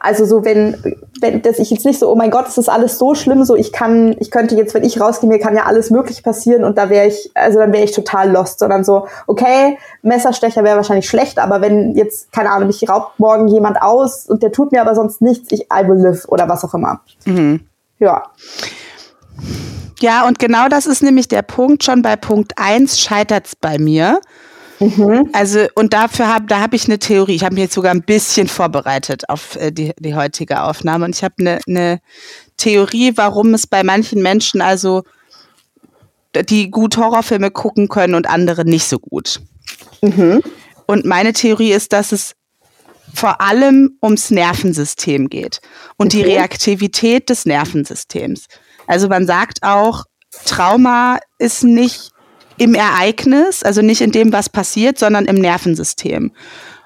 [0.00, 2.98] Also so, wenn, wenn dass ich jetzt nicht so, oh mein Gott, es ist alles
[2.98, 5.90] so schlimm, so ich kann, ich könnte jetzt, wenn ich rausgehe, mir kann ja alles
[5.90, 9.78] möglich passieren und da wäre ich, also dann wäre ich total lost, sondern so, okay,
[10.02, 14.42] Messerstecher wäre wahrscheinlich schlecht, aber wenn jetzt, keine Ahnung, mich raubt morgen jemand aus und
[14.42, 17.00] der tut mir aber sonst nichts, ich I will live oder was auch immer.
[17.24, 17.60] Mhm.
[17.98, 18.24] Ja.
[20.00, 21.82] Ja, und genau das ist nämlich der Punkt.
[21.82, 24.20] Schon bei Punkt eins scheitert es bei mir.
[24.80, 25.28] Mhm.
[25.32, 27.34] Also, und dafür habe, da habe ich eine Theorie.
[27.34, 31.04] Ich habe mich jetzt sogar ein bisschen vorbereitet auf äh, die, die heutige Aufnahme.
[31.04, 32.00] Und ich habe eine, eine
[32.56, 35.02] Theorie, warum es bei manchen Menschen also
[36.34, 39.40] die gut Horrorfilme gucken können und andere nicht so gut.
[40.02, 40.42] Mhm.
[40.86, 42.34] Und meine Theorie ist, dass es
[43.14, 45.60] vor allem ums Nervensystem geht
[45.96, 46.22] und okay.
[46.22, 48.46] die Reaktivität des Nervensystems.
[48.86, 50.04] Also man sagt auch,
[50.44, 52.10] Trauma ist nicht
[52.58, 56.32] im Ereignis, also nicht in dem, was passiert, sondern im Nervensystem.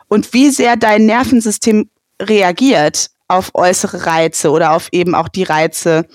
[0.09, 1.89] Und wie sehr dein Nervensystem
[2.21, 6.07] reagiert auf äußere Reize oder auf eben auch die Reize,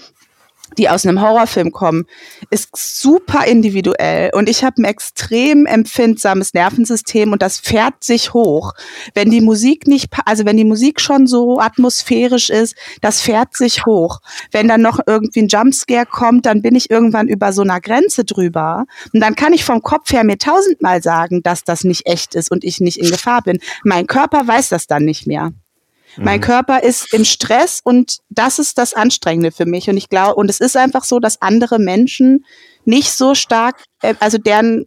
[0.78, 2.06] die aus einem Horrorfilm kommen,
[2.50, 4.32] ist super individuell.
[4.34, 8.74] Und ich habe ein extrem empfindsames Nervensystem und das fährt sich hoch.
[9.14, 13.86] Wenn die Musik nicht, also wenn die Musik schon so atmosphärisch ist, das fährt sich
[13.86, 14.20] hoch.
[14.52, 18.26] Wenn dann noch irgendwie ein Jumpscare kommt, dann bin ich irgendwann über so einer Grenze
[18.26, 18.86] drüber.
[19.14, 22.52] Und dann kann ich vom Kopf her mir tausendmal sagen, dass das nicht echt ist
[22.52, 23.60] und ich nicht in Gefahr bin.
[23.84, 25.52] Mein Körper weiß das dann nicht mehr.
[26.18, 29.90] Mein Körper ist im Stress und das ist das Anstrengende für mich.
[29.90, 32.46] Und ich glaube, und es ist einfach so, dass andere Menschen
[32.86, 34.86] nicht so stark, äh, also deren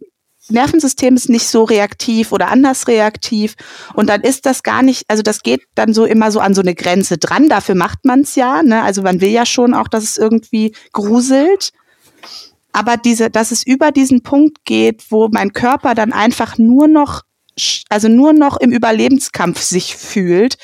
[0.49, 3.55] Nervensystem ist nicht so reaktiv oder anders reaktiv.
[3.93, 6.61] Und dann ist das gar nicht, also das geht dann so immer so an so
[6.61, 7.47] eine Grenze dran.
[7.47, 8.63] Dafür macht man es ja.
[8.63, 8.81] Ne?
[8.81, 11.71] Also man will ja schon auch, dass es irgendwie gruselt.
[12.73, 17.21] Aber diese, dass es über diesen Punkt geht, wo mein Körper dann einfach nur noch,
[17.89, 20.57] also nur noch im Überlebenskampf sich fühlt,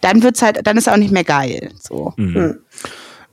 [0.00, 1.70] dann wird's halt, dann ist auch nicht mehr geil.
[1.80, 2.12] So.
[2.16, 2.34] Mhm.
[2.34, 2.58] Hm.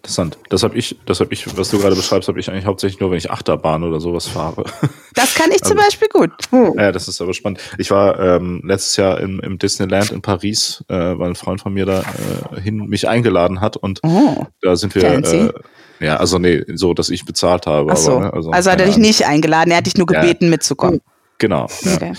[0.03, 0.37] Interessant.
[0.49, 3.11] Das habe ich, das habe ich, was du gerade beschreibst, habe ich eigentlich hauptsächlich nur,
[3.11, 4.65] wenn ich Achterbahn oder sowas fahre.
[5.15, 6.31] Das kann ich zum also, Beispiel gut.
[6.49, 6.73] Hm.
[6.75, 7.59] Ja, das ist aber spannend.
[7.77, 11.71] Ich war ähm, letztes Jahr im, im Disneyland in Paris, äh, weil ein Freund von
[11.71, 15.03] mir da äh, hin mich eingeladen hat und oh, da sind wir.
[15.03, 15.53] Äh,
[15.99, 17.91] ja, also nee, so, dass ich bezahlt habe.
[17.91, 18.13] Ach so.
[18.13, 20.49] Aber, ne, also, also hat er dich nicht eingeladen, er hat dich nur gebeten, ja,
[20.49, 20.99] mitzukommen.
[21.37, 21.67] Genau.
[21.85, 22.13] Okay.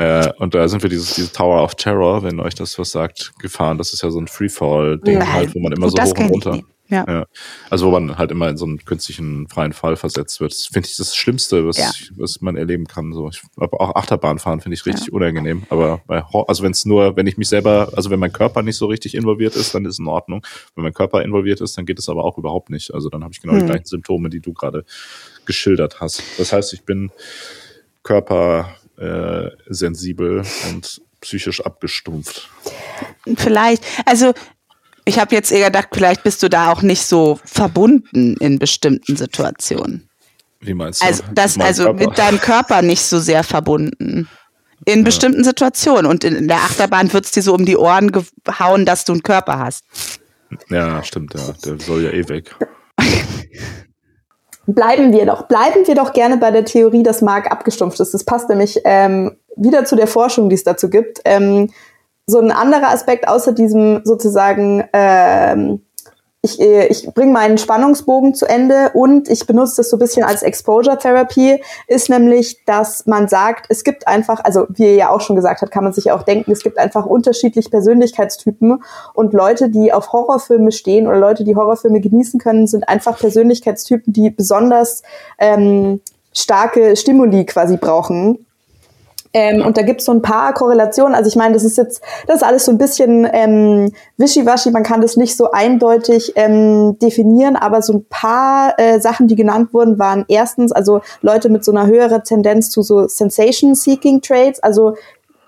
[0.00, 3.32] Äh, und da sind wir dieses, dieses Tower of Terror, wenn euch das was sagt,
[3.38, 3.76] gefahren.
[3.76, 6.60] Das ist ja so ein Freefall-Ding, halt, wo man immer Gut, so hoch und runter.
[6.88, 7.04] Ja.
[7.06, 7.26] ja.
[7.68, 10.52] Also wo man halt immer in so einen künstlichen freien Fall versetzt wird.
[10.52, 11.90] Das finde ich das Schlimmste, was, ja.
[11.90, 13.12] ich, was man erleben kann.
[13.12, 15.12] So, ich aber auch Achterbahn fahren finde ich richtig ja.
[15.12, 15.64] unangenehm.
[15.68, 18.78] Aber bei also wenn es nur, wenn ich mich selber, also wenn mein Körper nicht
[18.78, 20.46] so richtig involviert ist, dann ist es in Ordnung.
[20.74, 22.94] Wenn mein Körper involviert ist, dann geht es aber auch überhaupt nicht.
[22.94, 23.60] Also dann habe ich genau hm.
[23.60, 24.86] die gleichen Symptome, die du gerade
[25.44, 26.22] geschildert hast.
[26.38, 27.12] Das heißt, ich bin
[28.02, 29.50] körpersensibel äh,
[30.70, 32.48] und psychisch abgestumpft.
[33.36, 34.32] Vielleicht, also
[35.04, 39.16] ich habe jetzt eher gedacht, vielleicht bist du da auch nicht so verbunden in bestimmten
[39.16, 40.08] Situationen.
[40.60, 41.06] Wie meinst du?
[41.06, 42.06] Also, das, also Körper?
[42.06, 44.28] mit deinem Körper nicht so sehr verbunden.
[44.86, 45.04] In ja.
[45.04, 46.06] bestimmten Situationen.
[46.06, 49.22] Und in, der Achterbahn wird es dir so um die Ohren gehauen, dass du einen
[49.22, 49.84] Körper hast.
[50.68, 51.52] Ja, stimmt, ja.
[51.64, 52.54] Der soll ja eh weg.
[54.74, 58.14] Bleiben wir doch, bleiben wir doch gerne bei der Theorie, dass Mark abgestumpft ist.
[58.14, 61.20] Das passt nämlich ähm, wieder zu der Forschung, die es dazu gibt.
[61.24, 61.70] Ähm,
[62.26, 65.82] so ein anderer Aspekt außer diesem sozusagen, ähm,
[66.42, 70.24] ich, äh, ich bringe meinen Spannungsbogen zu Ende und ich benutze das so ein bisschen
[70.24, 75.10] als Exposure Therapy, ist nämlich, dass man sagt, es gibt einfach, also wie ihr ja
[75.10, 79.32] auch schon gesagt habt, kann man sich auch denken, es gibt einfach unterschiedliche Persönlichkeitstypen und
[79.34, 84.30] Leute, die auf Horrorfilme stehen oder Leute, die Horrorfilme genießen können, sind einfach Persönlichkeitstypen, die
[84.30, 85.02] besonders
[85.38, 86.00] ähm,
[86.32, 88.46] starke Stimuli quasi brauchen
[89.32, 91.14] ähm, und da gibt's so ein paar Korrelationen.
[91.14, 94.82] Also ich meine, das ist jetzt, das ist alles so ein bisschen ähm, wischiwaschi, man
[94.82, 99.72] kann das nicht so eindeutig ähm, definieren, aber so ein paar äh, Sachen, die genannt
[99.72, 104.94] wurden, waren erstens, also Leute mit so einer höheren Tendenz zu so Sensation-Seeking-Traits, also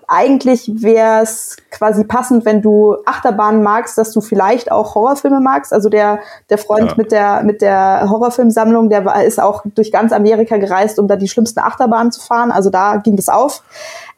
[0.07, 5.73] eigentlich wäre es quasi passend, wenn du Achterbahnen magst, dass du vielleicht auch Horrorfilme magst.
[5.73, 6.93] Also der, der Freund ja.
[6.97, 11.15] mit der, mit der Horrorfilmsammlung, der war, ist auch durch ganz Amerika gereist, um da
[11.15, 12.51] die schlimmsten Achterbahnen zu fahren.
[12.51, 13.63] Also da ging das auf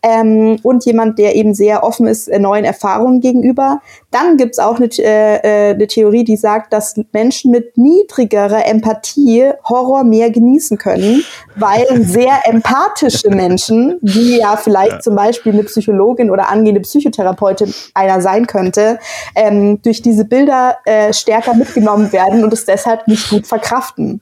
[0.06, 3.82] ähm, und jemand, der eben sehr offen ist äh, neuen Erfahrungen gegenüber.
[4.12, 9.52] Dann gibt's auch eine, äh, äh, eine Theorie, die sagt, dass Menschen mit niedrigerer Empathie
[9.68, 11.24] Horror mehr genießen können,
[11.56, 15.00] weil sehr empathische Menschen, wie ja vielleicht ja.
[15.00, 19.00] zum Beispiel eine Psychologin oder angehende Psychotherapeutin einer sein könnte,
[19.36, 24.22] ähm, durch diese Bilder äh, stärker mitgenommen werden und es deshalb nicht gut verkraften.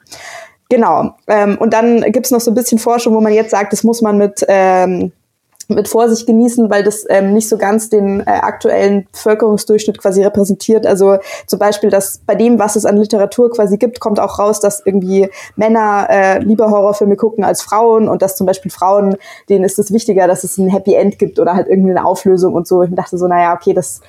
[0.69, 1.15] Genau.
[1.28, 4.02] Ähm, und dann gibt's noch so ein bisschen Forschung, wo man jetzt sagt, das muss
[4.02, 5.12] man mit ähm,
[5.69, 10.86] mit Vorsicht genießen, weil das ähm, nicht so ganz den äh, aktuellen Bevölkerungsdurchschnitt quasi repräsentiert.
[10.86, 14.60] Also zum Beispiel, dass bei dem, was es an Literatur quasi gibt, kommt auch raus,
[14.60, 19.15] dass irgendwie Männer äh, lieber Horrorfilme gucken als Frauen und dass zum Beispiel Frauen,
[19.49, 22.54] denen ist es wichtiger, dass es ein Happy End gibt oder halt irgendwie eine Auflösung
[22.54, 22.84] und so.
[22.84, 24.02] Ich dachte so, naja, okay, das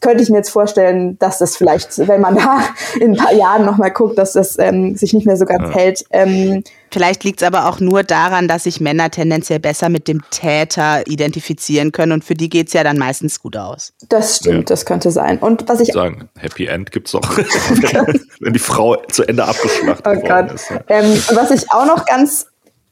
[0.00, 2.60] könnte ich mir jetzt vorstellen, dass das vielleicht, wenn man da
[3.00, 5.74] in ein paar Jahren nochmal guckt, dass das ähm, sich nicht mehr so ganz ja.
[5.74, 6.04] hält.
[6.10, 10.22] Ähm, vielleicht liegt es aber auch nur daran, dass sich Männer tendenziell besser mit dem
[10.30, 13.92] Täter identifizieren können und für die geht's ja dann meistens gut aus.
[14.08, 14.74] Das stimmt, ja.
[14.74, 15.38] das könnte sein.
[15.38, 17.36] Und was ich sagen, Happy End gibt's auch,
[18.40, 20.70] wenn die Frau zu Ende abgeschlachtet oh worden ist.
[20.70, 20.80] Ja.
[20.88, 22.46] Ähm, was ich auch noch ganz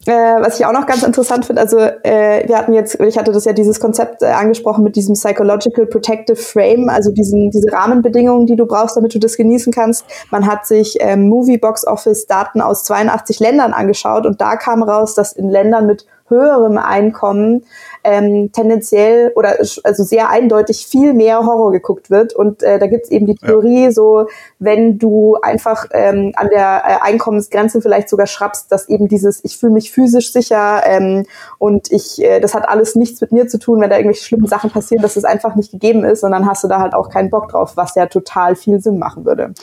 [0.05, 3.33] äh, was ich auch noch ganz interessant finde, also äh, wir hatten jetzt, ich hatte
[3.33, 8.47] das ja dieses Konzept äh, angesprochen mit diesem Psychological Protective Frame, also diesen, diese Rahmenbedingungen,
[8.47, 10.05] die du brauchst, damit du das genießen kannst.
[10.31, 14.83] Man hat sich ähm, Movie Box Office Daten aus 82 Ländern angeschaut und da kam
[14.83, 17.65] raus, dass in Ländern mit höherem Einkommen
[18.03, 22.33] ähm, tendenziell oder also sehr eindeutig viel mehr Horror geguckt wird.
[22.33, 23.91] Und äh, da gibt's eben die Theorie, ja.
[23.91, 24.27] so
[24.59, 29.57] wenn du einfach ähm, an der äh, Einkommensgrenze vielleicht sogar schraubst, dass eben dieses, ich
[29.57, 31.25] fühle mich physisch sicher ähm,
[31.57, 34.47] und ich, äh, das hat alles nichts mit mir zu tun, wenn da irgendwelche schlimmen
[34.47, 37.09] Sachen passieren, dass es einfach nicht gegeben ist und dann hast du da halt auch
[37.09, 39.53] keinen Bock drauf, was ja total viel Sinn machen würde.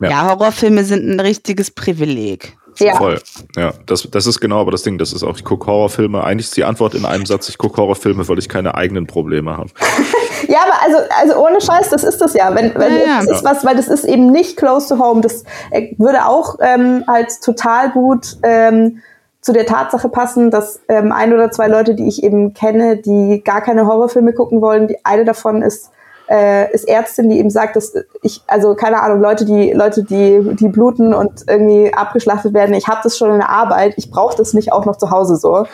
[0.00, 2.56] Ja, ja Horrorfilme sind ein richtiges Privileg.
[2.78, 2.96] Ja.
[2.96, 3.20] Voll.
[3.56, 4.98] Ja, das, das ist genau aber das Ding.
[4.98, 6.22] Das ist auch, ich gucke Horrorfilme.
[6.22, 9.56] Eigentlich ist die Antwort in einem Satz, ich gucke Horrorfilme, weil ich keine eigenen Probleme
[9.56, 9.70] habe.
[10.48, 12.54] ja, aber also, also ohne Scheiß, das ist das ja.
[12.54, 13.18] Wenn, wenn Ja, ja.
[13.24, 15.20] Das ist was, weil das ist eben nicht close to home.
[15.20, 19.02] Das äh, würde auch ähm, halt total gut ähm,
[19.40, 23.42] zu der Tatsache passen, dass ähm, ein oder zwei Leute, die ich eben kenne, die
[23.44, 25.90] gar keine Horrorfilme gucken wollen, die eine davon ist
[26.28, 30.40] äh, ist Ärztin, die eben sagt, dass ich, also keine Ahnung, Leute, die Leute, die
[30.54, 34.36] die bluten und irgendwie abgeschlachtet werden, ich habe das schon in der Arbeit, ich brauche
[34.36, 35.66] das nicht auch noch zu Hause so.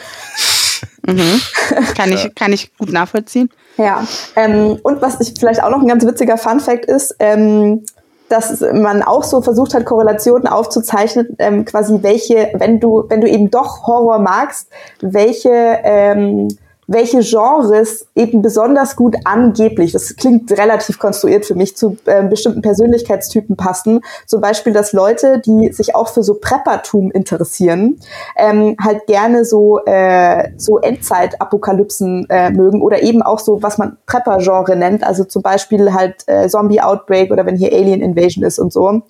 [1.06, 1.40] Mhm.
[1.96, 3.50] Kann, ich, kann ich gut nachvollziehen.
[3.76, 7.84] Ja, ähm, und was ich vielleicht auch noch ein ganz witziger Fun-Fact ist, ähm,
[8.28, 13.28] dass man auch so versucht hat, Korrelationen aufzuzeichnen, ähm, quasi welche, wenn du, wenn du
[13.28, 16.48] eben doch Horror magst, welche ähm,
[16.86, 22.62] welche Genres eben besonders gut angeblich, das klingt relativ konstruiert für mich, zu äh, bestimmten
[22.62, 24.00] Persönlichkeitstypen passen.
[24.26, 27.98] Zum Beispiel, dass Leute, die sich auch für so Preppertum interessieren,
[28.36, 33.96] ähm, halt gerne so, äh, so Endzeit-Apokalypsen äh, mögen oder eben auch so, was man
[34.06, 38.72] Prepper-Genre nennt, also zum Beispiel halt äh, Zombie-Outbreak oder wenn hier Alien Invasion ist und
[38.72, 39.02] so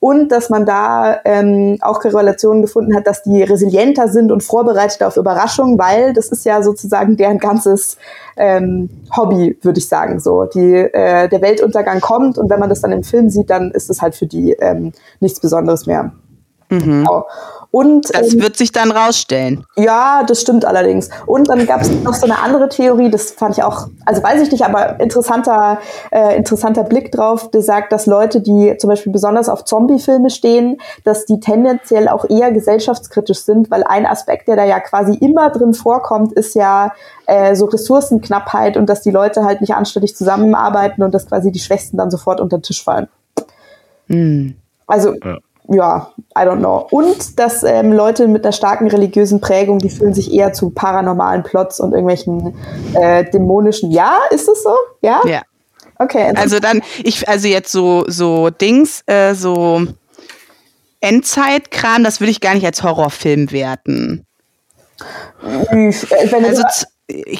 [0.00, 5.02] und dass man da ähm, auch Korrelationen gefunden hat, dass die resilienter sind und vorbereitet
[5.02, 7.96] auf Überraschungen, weil das ist ja sozusagen deren ganzes
[8.36, 10.20] ähm, Hobby, würde ich sagen.
[10.20, 13.70] So, die äh, der Weltuntergang kommt und wenn man das dann im Film sieht, dann
[13.72, 16.12] ist es halt für die ähm, nichts Besonderes mehr.
[16.68, 17.26] Genau.
[17.70, 19.64] Und Das ähm, wird sich dann rausstellen.
[19.76, 21.10] ja, das stimmt allerdings.
[21.26, 24.40] Und dann gab es noch so eine andere Theorie, das fand ich auch, also weiß
[24.40, 25.78] ich nicht, aber interessanter,
[26.10, 30.78] äh, interessanter Blick drauf, der sagt, dass Leute, die zum Beispiel besonders auf Zombie-Filme stehen,
[31.04, 35.50] dass die tendenziell auch eher gesellschaftskritisch sind, weil ein Aspekt, der da ja quasi immer
[35.50, 36.92] drin vorkommt, ist ja
[37.26, 41.58] äh, so Ressourcenknappheit und dass die Leute halt nicht anständig zusammenarbeiten und dass quasi die
[41.58, 43.08] Schwächsten dann sofort unter den Tisch fallen.
[44.86, 45.36] Also Ja.
[45.68, 46.86] Ja, I don't know.
[46.90, 51.42] Und dass ähm, Leute mit einer starken religiösen Prägung, die fühlen sich eher zu paranormalen
[51.42, 52.54] Plots und irgendwelchen
[52.94, 53.90] äh, dämonischen.
[53.90, 54.74] Ja, ist das so?
[55.02, 55.20] Ja?
[55.26, 55.42] Ja.
[55.98, 56.32] Okay.
[56.36, 59.82] Also dann, ich, also jetzt so, so Dings, äh, so
[61.00, 64.24] Endzeitkram, das würde ich gar nicht als Horrorfilm werten.
[65.42, 66.62] äh, wenn Also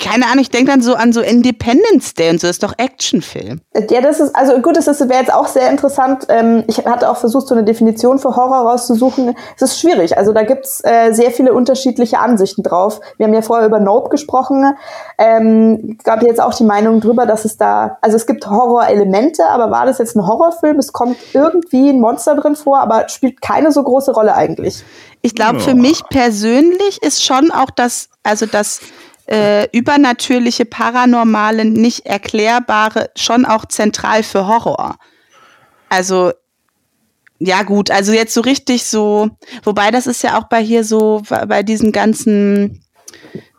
[0.03, 3.61] keine Ahnung, ich denke dann so an so Independence Day und so, ist doch Actionfilm.
[3.91, 6.25] ja, das ist, also gut, das wäre jetzt auch sehr interessant.
[6.31, 9.37] Ähm, ich hatte auch versucht, so eine Definition für Horror rauszusuchen.
[9.57, 10.17] Es ist schwierig.
[10.17, 13.01] Also da gibt's äh, sehr viele unterschiedliche Ansichten drauf.
[13.19, 14.75] Wir haben ja vorher über Nope gesprochen.
[15.19, 19.71] Ähm, gab jetzt auch die Meinung drüber, dass es da, also es gibt Horrorelemente, aber
[19.71, 20.79] war das jetzt ein Horrorfilm?
[20.79, 24.83] Es kommt irgendwie ein Monster drin vor, aber spielt keine so große Rolle eigentlich.
[25.21, 25.65] Ich glaube, Ja.
[25.65, 28.81] für mich persönlich ist schon auch das, also das
[29.29, 34.97] äh, übernatürliche, paranormale, nicht erklärbare schon auch zentral für Horror.
[35.89, 36.33] Also
[37.39, 39.31] ja gut, also jetzt so richtig so,
[39.63, 42.83] wobei das ist ja auch bei hier so bei diesen ganzen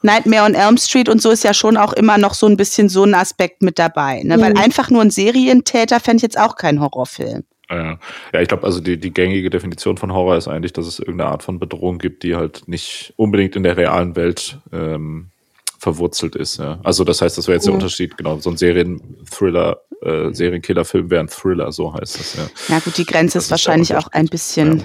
[0.02, 2.90] Nightmare on Elm Street und so ist ja schon auch immer noch so ein bisschen
[2.90, 4.40] so ein Aspekt mit dabei, ne?
[4.42, 4.60] weil Mhm.
[4.60, 7.44] einfach nur ein Serientäter fände ich jetzt auch kein Horrorfilm.
[7.70, 8.00] Ja,
[8.34, 11.30] ja ich glaube, also die, die gängige Definition von Horror ist eigentlich, dass es irgendeine
[11.30, 15.32] Art von Bedrohung gibt, die halt nicht unbedingt in der realen Welt ähm,
[15.80, 16.58] verwurzelt ist.
[16.58, 16.80] Ja.
[16.84, 17.80] Also das heißt, das wäre jetzt der Mhm.
[17.80, 22.44] Unterschied, genau, so ein Serienthriller, äh, Serienkiller-Film wäre ein Thriller, so heißt das, ja.
[22.76, 24.84] Ja gut, die Grenze ist ist wahrscheinlich auch ein bisschen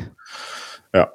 [0.95, 1.11] Ja.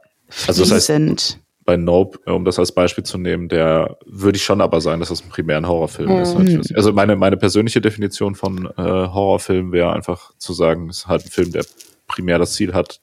[0.48, 4.60] Also das heißt, bei Nope, um das als Beispiel zu nehmen, der würde ich schon
[4.60, 6.36] aber sagen, dass das ein primär ein Horrorfilm ist.
[6.38, 6.44] Mhm.
[6.46, 6.76] Nicht.
[6.76, 11.26] Also meine, meine persönliche Definition von äh, Horrorfilm wäre einfach zu sagen, es ist halt
[11.26, 11.64] ein Film, der
[12.08, 13.00] primär das Ziel hat,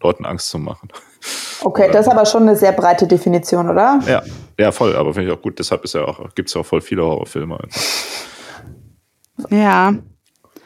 [0.00, 0.90] Leuten Angst zu machen.
[1.62, 3.98] Okay, das ist aber schon eine sehr breite Definition, oder?
[4.06, 4.22] Ja,
[4.58, 5.58] ja, voll, aber finde ich auch gut.
[5.58, 7.58] Deshalb ist ja auch, gibt es ja auch voll viele Horrorfilme.
[9.50, 9.94] Ja.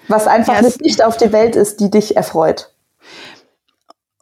[0.08, 2.72] Was einfach Ja, Sicht auf die Welt ist, die dich erfreut.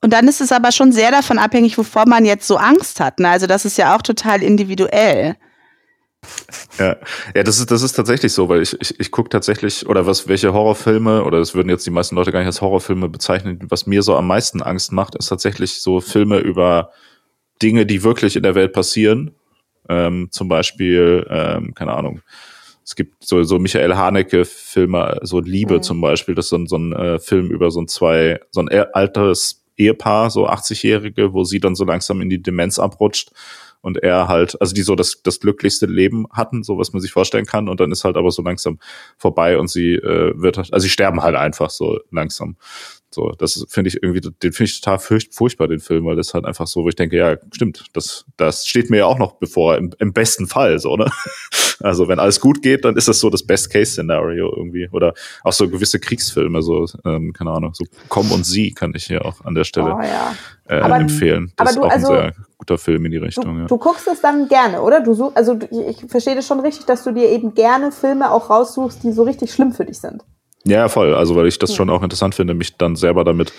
[0.03, 3.19] Und dann ist es aber schon sehr davon abhängig, wovor man jetzt so Angst hat.
[3.19, 3.29] Ne?
[3.29, 5.37] Also das ist ja auch total individuell.
[6.79, 6.97] Ja,
[7.35, 10.29] ja das, ist, das ist tatsächlich so, weil ich, ich, ich gucke tatsächlich, oder was,
[10.29, 13.87] welche Horrorfilme, oder das würden jetzt die meisten Leute gar nicht als Horrorfilme bezeichnen, was
[13.87, 16.91] mir so am meisten Angst macht, ist tatsächlich so Filme über
[17.62, 19.35] Dinge, die wirklich in der Welt passieren.
[19.89, 22.20] Ähm, zum Beispiel, ähm, keine Ahnung,
[22.84, 25.82] es gibt so, so Michael Haneke-Filme, so Liebe Mhm.
[25.82, 28.61] zum Beispiel, das ist so ein, so ein äh, Film über so ein zwei, so
[28.61, 33.30] ein e- altes Ehepaar, so 80-Jährige, wo sie dann so langsam in die Demenz abrutscht
[33.82, 37.12] und er halt, also die so das, das glücklichste Leben hatten, so was man sich
[37.12, 38.78] vorstellen kann, und dann ist halt aber so langsam
[39.18, 42.57] vorbei und sie äh, wird, also sie sterben halt einfach so langsam.
[43.17, 46.35] So, das finde ich irgendwie, den finde ich total furcht, furchtbar, den Film, weil das
[46.35, 49.37] halt einfach so, wo ich denke, ja, stimmt, das, das steht mir ja auch noch
[49.37, 51.11] bevor, im, im besten Fall, so, ne?
[51.81, 54.89] Also, wenn alles gut geht, dann ist das so das Best-Case-Szenario irgendwie.
[54.93, 55.12] Oder
[55.45, 59.23] auch so gewisse Kriegsfilme, so, ähm, keine Ahnung, so Komm und Sie kann ich hier
[59.27, 60.35] auch an der Stelle Oh, ja.
[60.69, 61.53] äh, Aber- empfehlen.
[61.57, 63.67] Das aber ist du, auch also, ein sehr guter Film in die Du, Richtung, ja.
[63.67, 65.03] du guckst es dann gerne, oder?
[65.03, 68.31] Du such, also du, ich verstehe das schon richtig, dass du dir eben gerne Filme
[68.31, 70.23] auch raussuchst, die so richtig schlimm für dich sind.
[70.67, 71.14] Ja, voll.
[71.14, 73.53] Also, weil ich das schon auch interessant finde, mich dann selber damit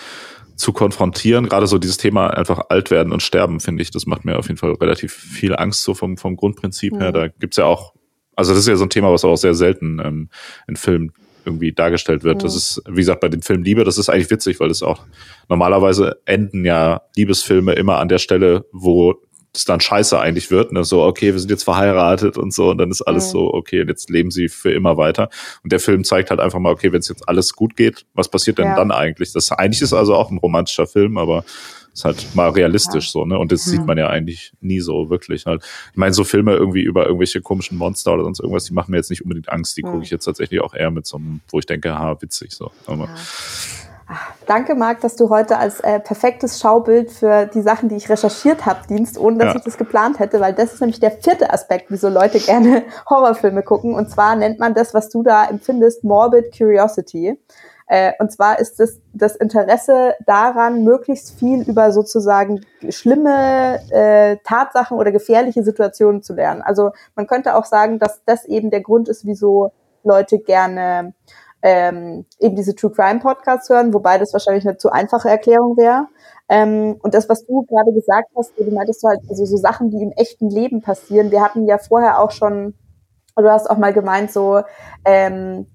[0.55, 1.47] zu konfrontieren.
[1.47, 4.47] Gerade so dieses Thema einfach alt werden und sterben, finde ich, das macht mir auf
[4.47, 7.09] jeden Fall relativ viel Angst, so vom, vom Grundprinzip her.
[7.09, 7.13] Mhm.
[7.13, 7.93] Da gibt's ja auch,
[8.35, 10.29] also das ist ja so ein Thema, was auch sehr selten ähm,
[10.67, 11.13] in Filmen
[11.45, 12.43] irgendwie dargestellt wird.
[12.43, 12.57] Das Mhm.
[12.57, 15.03] ist, wie gesagt, bei den Filmen Liebe, das ist eigentlich witzig, weil es auch
[15.47, 19.15] normalerweise enden ja Liebesfilme immer an der Stelle, wo
[19.57, 20.71] es dann scheiße eigentlich wird.
[20.71, 20.83] Ne?
[20.83, 23.31] So, okay, wir sind jetzt verheiratet und so, und dann ist alles Mhm.
[23.37, 25.29] so, okay, und jetzt leben sie für immer weiter.
[25.63, 28.29] Und der Film zeigt halt einfach mal, okay, wenn es jetzt alles gut geht, was
[28.29, 28.75] passiert denn Ja.
[28.75, 29.33] dann eigentlich?
[29.33, 31.43] Das eigentlich ist also auch ein romantischer Film, aber
[31.93, 33.39] ist halt mal realistisch so, ne?
[33.39, 35.63] Und das sieht man ja eigentlich nie so wirklich halt.
[35.91, 38.97] Ich meine, so Filme irgendwie über irgendwelche komischen Monster oder sonst irgendwas, die machen mir
[38.97, 39.75] jetzt nicht unbedingt Angst.
[39.77, 39.87] Die Mhm.
[39.87, 42.69] gucke ich jetzt tatsächlich auch eher mit so einem, wo ich denke, ha, witzig so.
[42.85, 43.09] Aber
[44.45, 48.65] Danke, Marc, dass du heute als äh, perfektes Schaubild für die Sachen, die ich recherchiert
[48.65, 49.55] habe, dienst, ohne dass Ja.
[49.57, 53.63] ich das geplant hätte, weil das ist nämlich der vierte Aspekt, wieso Leute gerne Horrorfilme
[53.63, 53.93] gucken.
[53.93, 57.37] Und zwar nennt man das, was du da empfindest, Morbid Curiosity.
[57.87, 64.97] Äh, und zwar ist es das Interesse daran, möglichst viel über sozusagen schlimme äh, Tatsachen
[64.97, 66.61] oder gefährliche Situationen zu lernen.
[66.61, 69.71] Also man könnte auch sagen, dass das eben der Grund ist, wieso
[70.03, 71.13] Leute gerne
[71.61, 76.07] ähm, eben diese True Crime Podcasts hören, wobei das wahrscheinlich eine zu einfache Erklärung wäre.
[76.49, 79.89] Ähm, und das, was du gerade gesagt hast, du meintest du halt, also so Sachen,
[79.89, 81.31] die im echten Leben passieren.
[81.31, 82.73] Wir hatten ja vorher auch schon,
[83.35, 84.61] du hast auch mal gemeint, so,
[85.03, 85.67] ähm,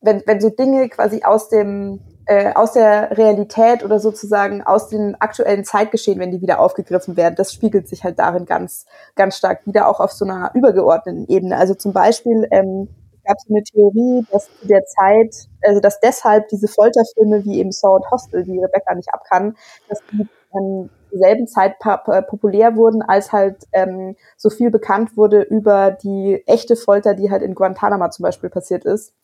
[0.00, 5.16] wenn, wenn so Dinge quasi aus dem, äh, aus der Realität oder sozusagen aus dem
[5.18, 8.84] aktuellen Zeitgeschehen, wenn die wieder aufgegriffen werden, das spiegelt sich halt darin ganz,
[9.16, 11.56] ganz stark wieder, auch auf so einer übergeordneten Ebene.
[11.56, 12.88] Also zum Beispiel, ähm,
[13.28, 17.70] gab es eine Theorie, dass zu der Zeit, also dass deshalb diese Folterfilme wie eben
[17.72, 19.56] Saw und Hostel, die Rebecca nicht abkann,
[19.88, 25.90] dass die ähm, selben Zeit populär wurden, als halt ähm, so viel bekannt wurde über
[25.90, 29.14] die echte Folter, die halt in Guantanamo zum Beispiel passiert ist.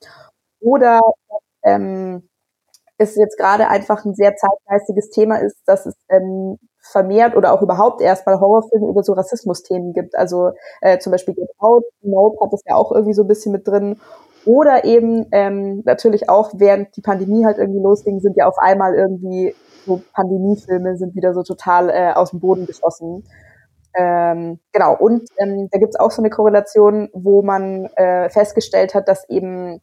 [0.60, 1.00] Oder
[1.64, 2.28] ähm,
[2.98, 7.62] es jetzt gerade einfach ein sehr zeitgeistiges Thema ist, dass es ähm, vermehrt oder auch
[7.62, 10.16] überhaupt erstmal Horrorfilme über so Rassismusthemen gibt.
[10.16, 13.52] Also äh, zum Beispiel Get Out, Nope hat das ja auch irgendwie so ein bisschen
[13.52, 14.00] mit drin.
[14.46, 18.94] Oder eben ähm, natürlich auch, während die Pandemie halt irgendwie losging, sind ja auf einmal
[18.94, 19.54] irgendwie
[19.86, 23.24] so Pandemiefilme sind wieder so total äh, aus dem Boden geschossen.
[23.96, 29.08] Ähm, genau, und ähm, da gibt's auch so eine Korrelation, wo man äh, festgestellt hat,
[29.08, 29.80] dass eben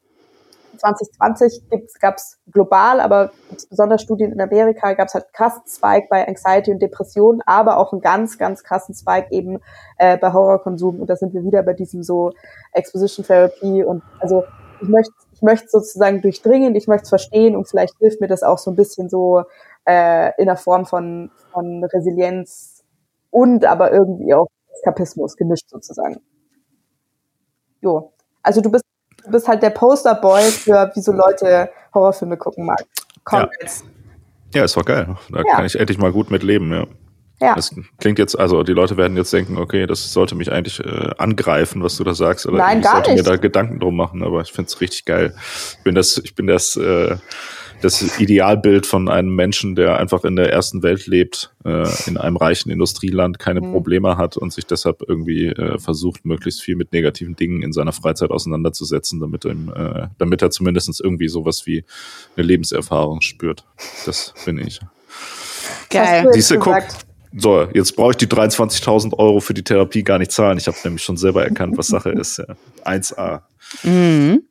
[0.78, 1.64] 2020
[2.00, 3.32] gab es global, aber
[3.70, 7.78] besonders Studien in Amerika, gab es halt einen krassen Zweig bei Anxiety und Depression, aber
[7.78, 9.60] auch einen ganz, ganz krassen Zweig eben
[9.98, 11.00] äh, bei Horrorkonsum.
[11.00, 12.32] Und da sind wir wieder bei diesem so
[12.74, 14.44] Exposition Therapy und also
[14.82, 18.44] ich möchte ich möchte sozusagen durchdringen, ich möchte es verstehen und vielleicht hilft mir das
[18.44, 19.44] auch so ein bisschen so
[19.88, 22.84] äh, in der Form von, von Resilienz
[23.32, 26.22] und aber irgendwie auch Eskapismus gemischt sozusagen.
[27.82, 28.14] Jo.
[28.44, 28.84] Also du bist
[29.26, 32.84] du bist halt der Posterboy für wie so Leute Horrorfilme gucken mag.
[33.24, 33.50] Komm Ja.
[33.62, 33.84] jetzt.
[34.54, 35.16] ja, ist doch geil.
[35.30, 35.56] Da Ja.
[35.56, 36.86] kann ich endlich mal gut mit leben, ja.
[37.40, 37.56] Ja.
[37.56, 41.10] Das klingt jetzt, also die Leute werden jetzt denken, okay, das sollte mich eigentlich äh,
[41.18, 42.46] angreifen, was du da sagst.
[42.46, 43.26] Oder Nein, ich gar sollte nicht.
[43.26, 45.34] mir da Gedanken drum machen, aber ich find's richtig geil.
[45.78, 47.16] Ich bin das, ich bin das, äh,
[47.82, 52.38] das Idealbild von einem Menschen, der einfach in der ersten Welt lebt, äh, in einem
[52.38, 53.72] reichen Industrieland, keine Mhm.
[53.72, 57.92] Probleme hat und sich deshalb irgendwie äh, versucht, möglichst viel mit negativen Dingen in seiner
[57.92, 61.84] Freizeit auseinanderzusetzen, damit, ihm, äh, damit er zumindest irgendwie sowas wie
[62.36, 63.66] eine Lebenserfahrung spürt.
[64.06, 64.80] Das bin ich.
[65.90, 66.24] Geil.
[66.24, 66.78] du jetzt Siehste, guck.
[67.34, 70.58] So, jetzt brauche ich die 23.000 Euro für die Therapie gar nicht zahlen.
[70.58, 72.40] Ich habe nämlich schon selber erkannt, was Sache ist.
[72.40, 72.56] Ja.
[72.84, 73.42] 1a.
[73.84, 74.44] Mhm.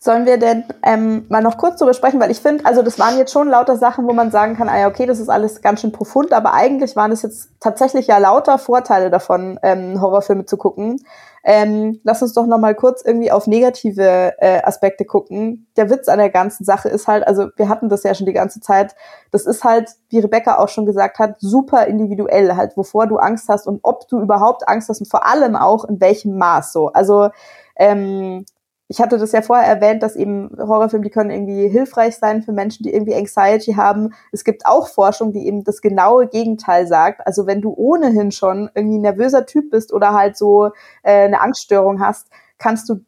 [0.00, 3.18] Sollen wir denn ähm, mal noch kurz drüber sprechen, weil ich finde, also das waren
[3.18, 5.80] jetzt schon lauter Sachen, wo man sagen kann, ah ja, okay, das ist alles ganz
[5.80, 10.56] schön profund, aber eigentlich waren es jetzt tatsächlich ja lauter Vorteile davon, ähm, Horrorfilme zu
[10.56, 11.02] gucken.
[11.42, 15.66] Ähm, lass uns doch noch mal kurz irgendwie auf negative äh, Aspekte gucken.
[15.76, 18.32] Der Witz an der ganzen Sache ist halt, also wir hatten das ja schon die
[18.32, 18.94] ganze Zeit,
[19.32, 23.48] das ist halt, wie Rebecca auch schon gesagt hat, super individuell, halt, wovor du Angst
[23.48, 26.88] hast und ob du überhaupt Angst hast und vor allem auch in welchem Maß so.
[26.88, 27.30] Also
[27.76, 28.44] ähm,
[28.88, 32.52] ich hatte das ja vorher erwähnt, dass eben Horrorfilme, die können irgendwie hilfreich sein für
[32.52, 34.14] Menschen, die irgendwie Anxiety haben.
[34.32, 37.26] Es gibt auch Forschung, die eben das genaue Gegenteil sagt.
[37.26, 40.70] Also wenn du ohnehin schon irgendwie ein nervöser Typ bist oder halt so
[41.02, 43.04] äh, eine Angststörung hast, kannst du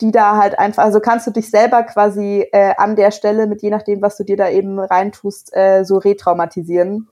[0.00, 3.62] die da halt einfach, also kannst du dich selber quasi äh, an der Stelle mit
[3.62, 7.08] je nachdem, was du dir da eben reintust, äh, so retraumatisieren.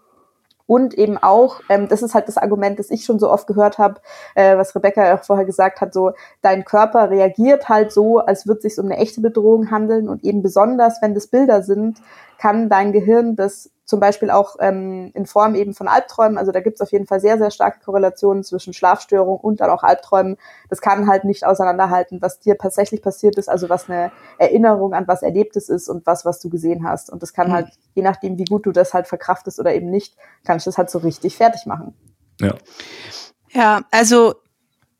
[0.67, 3.79] Und eben auch, ähm, das ist halt das Argument, das ich schon so oft gehört
[3.79, 4.01] habe,
[4.35, 8.59] äh, was Rebecca auch vorher gesagt hat, so dein Körper reagiert halt so, als würde
[8.59, 10.09] es sich um eine echte Bedrohung handeln.
[10.09, 11.99] Und eben besonders, wenn das Bilder sind,
[12.39, 16.39] kann dein Gehirn das zum Beispiel auch ähm, in Form eben von Albträumen.
[16.39, 19.69] Also da gibt es auf jeden Fall sehr, sehr starke Korrelationen zwischen Schlafstörung und dann
[19.69, 20.39] auch Albträumen.
[20.71, 25.07] Das kann halt nicht auseinanderhalten, was dir tatsächlich passiert ist, also was eine Erinnerung an
[25.09, 27.11] was Erlebtes ist und was, was du gesehen hast.
[27.11, 27.53] Und das kann mhm.
[27.53, 30.79] halt, je nachdem, wie gut du das halt verkraftest oder eben nicht, kannst du das
[30.79, 31.93] halt so richtig fertig machen.
[32.41, 32.55] Ja.
[33.51, 34.37] Ja, also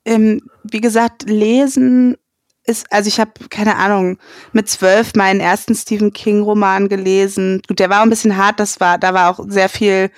[0.05, 2.19] ähm, wie gesagt, lesen
[2.65, 4.19] ist, also ich habe, keine Ahnung,
[4.53, 7.61] mit zwölf meinen ersten Stephen King-Roman gelesen.
[7.67, 10.11] Gut, der war ein bisschen hart, das war, da war auch sehr viel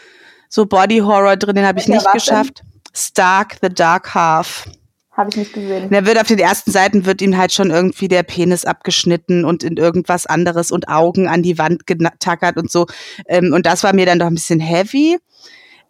[0.48, 2.60] so Body-Horror drin, den habe ich nicht geschafft.
[2.60, 2.68] Denn?
[2.94, 4.68] Stark, The Dark Half.
[5.16, 5.90] Habe ich nicht gesehen.
[5.90, 9.62] Der wird auf den ersten Seiten wird ihm halt schon irgendwie der Penis abgeschnitten und
[9.62, 12.86] in irgendwas anderes und Augen an die Wand getackert und so.
[13.26, 15.18] Ähm, und das war mir dann doch ein bisschen heavy.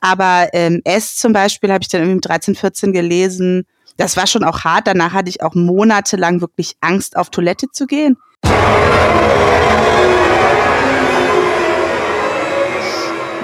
[0.00, 3.66] Aber ähm, S zum Beispiel habe ich dann irgendwie mit 13, 14 gelesen
[3.96, 4.86] das war schon auch hart.
[4.86, 8.16] Danach hatte ich auch monatelang wirklich Angst, auf Toilette zu gehen.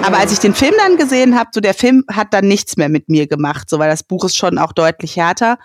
[0.03, 2.89] Aber als ich den Film dann gesehen habe, so der Film hat dann nichts mehr
[2.89, 5.59] mit mir gemacht, so weil das Buch ist schon auch deutlich härter.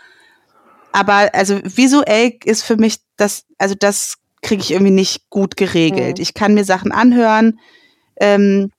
[0.92, 6.18] Aber also visuell ist für mich das, also das kriege ich irgendwie nicht gut geregelt.
[6.18, 6.22] Mhm.
[6.22, 7.58] Ich kann mir Sachen anhören,
[8.20, 8.70] ähm,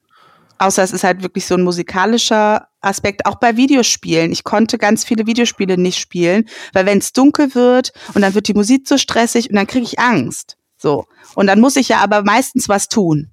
[0.59, 4.31] außer es ist halt wirklich so ein musikalischer Aspekt, auch bei Videospielen.
[4.31, 8.47] Ich konnte ganz viele Videospiele nicht spielen, weil wenn es dunkel wird und dann wird
[8.47, 10.57] die Musik so stressig und dann kriege ich Angst.
[10.77, 11.05] So.
[11.35, 13.31] Und dann muss ich ja aber meistens was tun.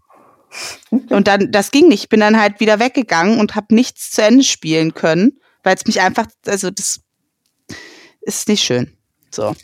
[0.90, 2.04] Und dann, das ging nicht.
[2.04, 5.86] Ich bin dann halt wieder weggegangen und habe nichts zu Ende spielen können, weil es
[5.86, 7.00] mich einfach, also das
[8.20, 8.96] ist nicht schön.
[9.30, 9.54] So.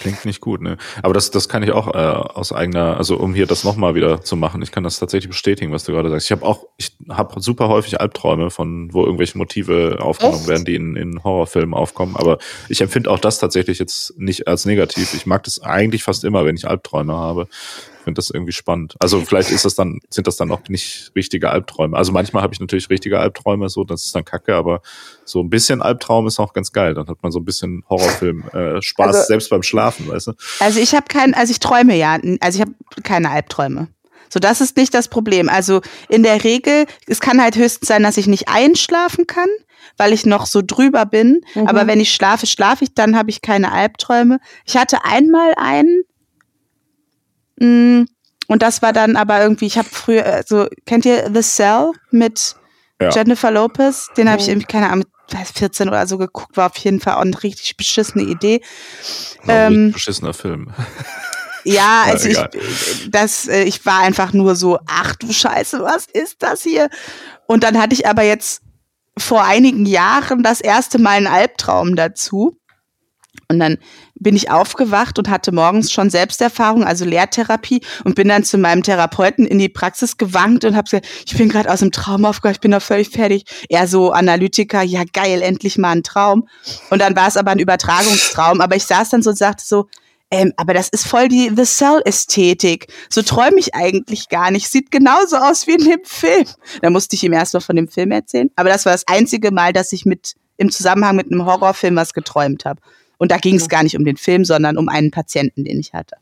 [0.00, 0.76] Klingt nicht gut, ne?
[1.02, 4.22] Aber das, das kann ich auch äh, aus eigener, also um hier das nochmal wieder
[4.22, 6.26] zu machen, ich kann das tatsächlich bestätigen, was du gerade sagst.
[6.26, 10.48] Ich habe auch, ich habe super häufig Albträume, von wo irgendwelche Motive aufgenommen Echt?
[10.48, 12.16] werden, die in, in Horrorfilmen aufkommen.
[12.16, 12.38] Aber
[12.68, 15.14] ich empfinde auch das tatsächlich jetzt nicht als negativ.
[15.14, 17.48] Ich mag das eigentlich fast immer, wenn ich Albträume habe.
[18.00, 18.96] Ich finde das irgendwie spannend.
[18.98, 21.96] Also vielleicht ist das dann, sind das dann auch nicht richtige Albträume.
[21.96, 24.80] Also manchmal habe ich natürlich richtige Albträume, so, das ist dann kacke, aber
[25.26, 26.94] so ein bisschen Albtraum ist auch ganz geil.
[26.94, 30.32] Dann hat man so ein bisschen Horrorfilm äh, Spaß, also, selbst beim Schlafen, weißt du?
[30.60, 32.72] Also ich habe keinen, also ich träume ja, also ich habe
[33.02, 33.88] keine Albträume.
[34.32, 35.48] So, das ist nicht das Problem.
[35.48, 39.48] Also in der Regel, es kann halt höchstens sein, dass ich nicht einschlafen kann,
[39.96, 41.42] weil ich noch so drüber bin.
[41.54, 41.66] Mhm.
[41.66, 44.38] Aber wenn ich schlafe, schlafe ich, dann habe ich keine Albträume.
[44.64, 46.04] Ich hatte einmal einen,
[47.60, 52.56] und das war dann aber irgendwie, ich habe früher, also kennt ihr The Cell mit
[53.00, 53.10] ja.
[53.10, 54.08] Jennifer Lopez?
[54.16, 57.14] Den habe ich irgendwie, keine Ahnung, mit 14 oder so geguckt, war auf jeden Fall
[57.14, 58.60] auch eine richtig beschissene Idee.
[59.46, 60.72] Ähm, beschissener Film.
[61.64, 66.06] Ja, also ja, ich, das, äh, ich war einfach nur so, ach du Scheiße, was
[66.06, 66.88] ist das hier?
[67.46, 68.62] Und dann hatte ich aber jetzt
[69.18, 72.56] vor einigen Jahren das erste Mal einen Albtraum dazu.
[73.50, 73.78] Und dann
[74.14, 78.84] bin ich aufgewacht und hatte morgens schon Selbsterfahrung, also Lehrtherapie und bin dann zu meinem
[78.84, 82.56] Therapeuten in die Praxis gewankt und habe gesagt, ich bin gerade aus dem Traum aufgewacht,
[82.56, 83.44] ich bin da völlig fertig.
[83.68, 86.46] Er so Analytiker, ja geil, endlich mal ein Traum.
[86.90, 89.88] Und dann war es aber ein Übertragungstraum, aber ich saß dann so und sagte so,
[90.30, 92.86] ähm, aber das ist voll die The Cell-Ästhetik.
[93.08, 94.68] So träume ich eigentlich gar nicht.
[94.68, 96.44] Sieht genauso aus wie in dem Film.
[96.82, 98.48] Da musste ich ihm erst mal von dem Film erzählen.
[98.54, 102.12] Aber das war das einzige Mal, dass ich mit im Zusammenhang mit einem Horrorfilm was
[102.12, 102.80] geträumt habe.
[103.20, 105.92] Und da ging es gar nicht um den Film, sondern um einen Patienten, den ich
[105.92, 106.16] hatte.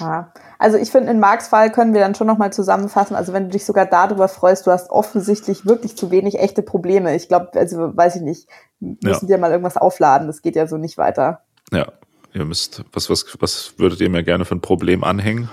[0.00, 0.32] Ja.
[0.58, 3.14] Also ich finde, in Marks Fall können wir dann schon nochmal zusammenfassen.
[3.14, 7.14] Also wenn du dich sogar darüber freust, du hast offensichtlich wirklich zu wenig echte Probleme.
[7.14, 8.48] Ich glaube, also weiß ich nicht,
[8.80, 9.28] müssen ja.
[9.28, 10.26] wir mal irgendwas aufladen.
[10.26, 11.42] Das geht ja so nicht weiter.
[11.70, 11.92] Ja,
[12.32, 15.50] ihr müsst, was, was, was würdet ihr mir gerne für ein Problem anhängen?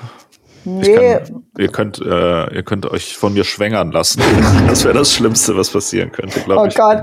[0.64, 0.96] Nee.
[0.96, 4.22] Kann, ihr könnt, äh, ihr könnt euch von mir schwängern lassen.
[4.70, 6.80] Das wäre das Schlimmste, was passieren könnte, glaube oh ich.
[6.80, 7.02] Oh Gott.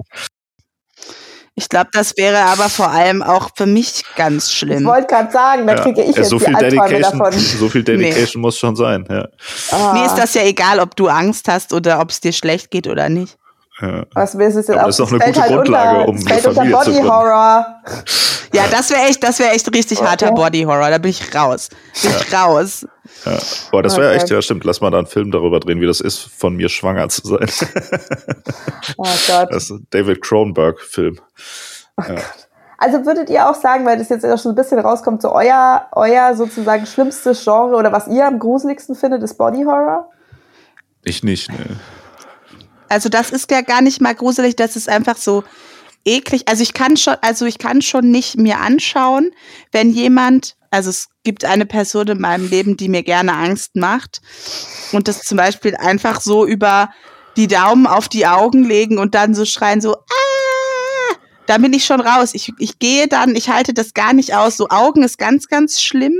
[1.60, 4.78] Ich glaube, das wäre aber vor allem auch für mich ganz schlimm.
[4.78, 7.32] Ich wollte gerade sagen, da kriege ich ja, jetzt so die viel Dedication, davon.
[7.38, 8.46] So viel Dedication nee.
[8.46, 9.28] muss schon sein, ja.
[9.70, 9.92] Ah.
[9.92, 12.86] Mir ist das ja egal, ob du Angst hast oder ob es dir schlecht geht
[12.86, 13.36] oder nicht.
[13.78, 14.06] Ja.
[14.14, 16.40] Was willst du denn Aber das ist doch eine gute halt Grundlage, unter, um eine
[16.40, 17.66] Familie Body zu Horror.
[18.52, 20.90] Ja, das wäre echt, das wäre echt richtig harter Body Horror.
[20.90, 21.68] Da bin ich raus.
[22.02, 22.86] Bin ich raus.
[23.24, 23.38] Ja.
[23.70, 24.64] Boah, das wäre echt, ja stimmt.
[24.64, 27.48] Lass mal da einen Film darüber drehen, wie das ist, von mir schwanger zu sein.
[28.96, 29.48] oh Gott.
[29.52, 31.20] Das ist ein David Cronenberg-Film.
[31.98, 32.16] Ja.
[32.78, 35.86] Also würdet ihr auch sagen, weil das jetzt auch schon ein bisschen rauskommt, so euer,
[35.92, 40.08] euer sozusagen schlimmstes Genre oder was ihr am gruseligsten findet, ist Body Horror?
[41.04, 41.78] Ich nicht, ne.
[42.88, 45.44] Also das ist ja gar nicht mal gruselig, das ist einfach so
[46.04, 46.48] eklig.
[46.48, 49.30] Also ich kann schon, also ich kann schon nicht mir anschauen,
[49.72, 54.20] wenn jemand Also es gibt eine Person in meinem Leben, die mir gerne Angst macht.
[54.92, 56.90] Und das zum Beispiel einfach so über
[57.36, 61.16] die Daumen auf die Augen legen und dann so schreien, so, ah!
[61.46, 62.30] Da bin ich schon raus.
[62.34, 64.56] Ich, ich gehe dann, ich halte das gar nicht aus.
[64.56, 66.14] So Augen ist ganz, ganz schlimm.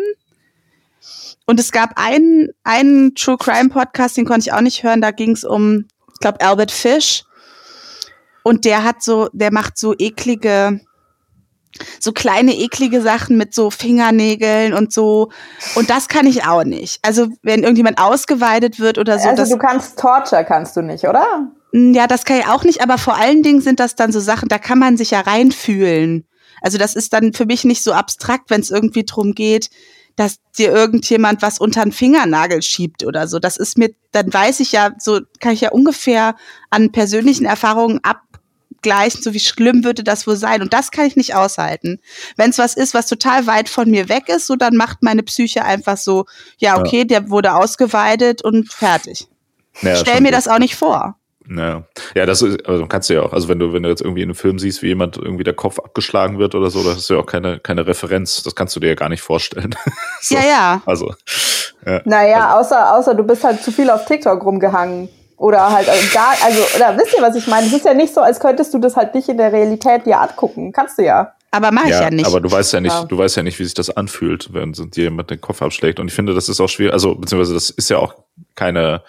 [1.47, 5.01] Und es gab einen, einen True Crime Podcast, den konnte ich auch nicht hören.
[5.01, 7.23] Da ging es um, ich glaube, Albert Fish.
[8.43, 10.81] Und der hat so, der macht so eklige,
[11.99, 15.31] so kleine eklige Sachen mit so Fingernägeln und so.
[15.75, 16.99] Und das kann ich auch nicht.
[17.03, 19.29] Also wenn irgendjemand ausgeweidet wird oder so.
[19.29, 21.51] Also du kannst Torture kannst du nicht, oder?
[21.73, 22.83] Ja, das kann ich auch nicht.
[22.83, 26.27] Aber vor allen Dingen sind das dann so Sachen, da kann man sich ja reinfühlen.
[26.63, 29.71] Also das ist dann für mich nicht so abstrakt, wenn es irgendwie drum geht,
[30.17, 33.39] dass dir irgendjemand was unter den Fingernagel schiebt oder so.
[33.39, 36.35] Das ist mir, dann weiß ich ja, so kann ich ja ungefähr
[36.69, 38.21] an persönlichen Erfahrungen ab
[38.83, 40.63] gleichen, so wie schlimm würde das wohl sein.
[40.63, 42.01] Und das kann ich nicht aushalten.
[42.37, 45.23] Wenn es was ist, was total weit von mir weg ist, so dann macht meine
[45.23, 46.27] Psyche einfach so,
[46.59, 47.05] ja, okay, ja.
[47.05, 49.29] der wurde ausgeweidet und fertig.
[49.83, 50.37] Ja, Stell mir gut.
[50.37, 51.17] das auch nicht vor.
[51.49, 51.83] Ja,
[52.15, 54.23] ja, das ist, also kannst du ja auch, also wenn du, wenn du jetzt irgendwie
[54.23, 57.11] in einem Film siehst, wie jemand irgendwie der Kopf abgeschlagen wird oder so, da hast
[57.11, 58.45] du ja auch keine, keine Referenz.
[58.45, 59.75] Das kannst du dir ja gar nicht vorstellen.
[60.21, 60.83] so, ja, ja.
[60.87, 61.13] Also.
[61.85, 62.75] Ja, naja, also.
[62.75, 65.09] außer, außer du bist halt zu viel auf TikTok rumgehangen.
[65.41, 67.67] Oder halt also gar, also, oder wisst ihr, was ich meine?
[67.67, 70.21] Es ist ja nicht so, als könntest du das halt nicht in der Realität dir
[70.21, 70.71] angucken.
[70.71, 71.33] Kannst du ja.
[71.51, 72.27] Aber mache ich ja, ja, nicht.
[72.27, 73.05] Aber du weißt ja nicht, ja.
[73.05, 75.99] du weißt ja nicht, wie sich das anfühlt, wenn dir jemand den Kopf abschlägt.
[75.99, 78.17] Und ich finde, das ist auch schwierig, also beziehungsweise das ist ja auch
[78.55, 79.03] keine,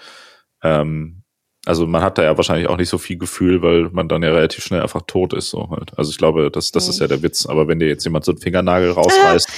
[0.63, 1.23] ähm,
[1.65, 4.31] also man hat da ja wahrscheinlich auch nicht so viel Gefühl, weil man dann ja
[4.31, 5.49] relativ schnell einfach tot ist.
[5.49, 5.91] So halt.
[5.97, 7.45] Also ich glaube, das, das ist ja der Witz.
[7.45, 9.49] Aber wenn dir jetzt jemand so einen Fingernagel rausreißt,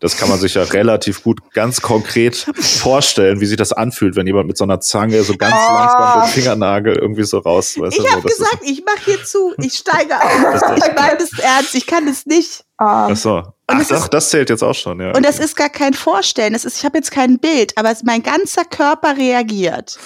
[0.00, 4.26] das kann man sich ja relativ gut ganz konkret vorstellen, wie sich das anfühlt, wenn
[4.26, 5.72] jemand mit so einer Zange so ganz oh.
[5.72, 7.78] langsam den Fingernagel irgendwie so raus.
[7.78, 10.76] Weißt ich habe gesagt, ich mache hier zu, ich steige auf.
[10.76, 12.64] ich meine das ernst, ich kann es nicht.
[12.78, 13.42] Ach so.
[13.70, 15.14] Ach, doch, ist, das zählt jetzt auch schon, ja.
[15.14, 16.54] Und das ist gar kein Vorstellen.
[16.54, 19.98] Das ist, ich habe jetzt kein Bild, aber mein ganzer Körper reagiert.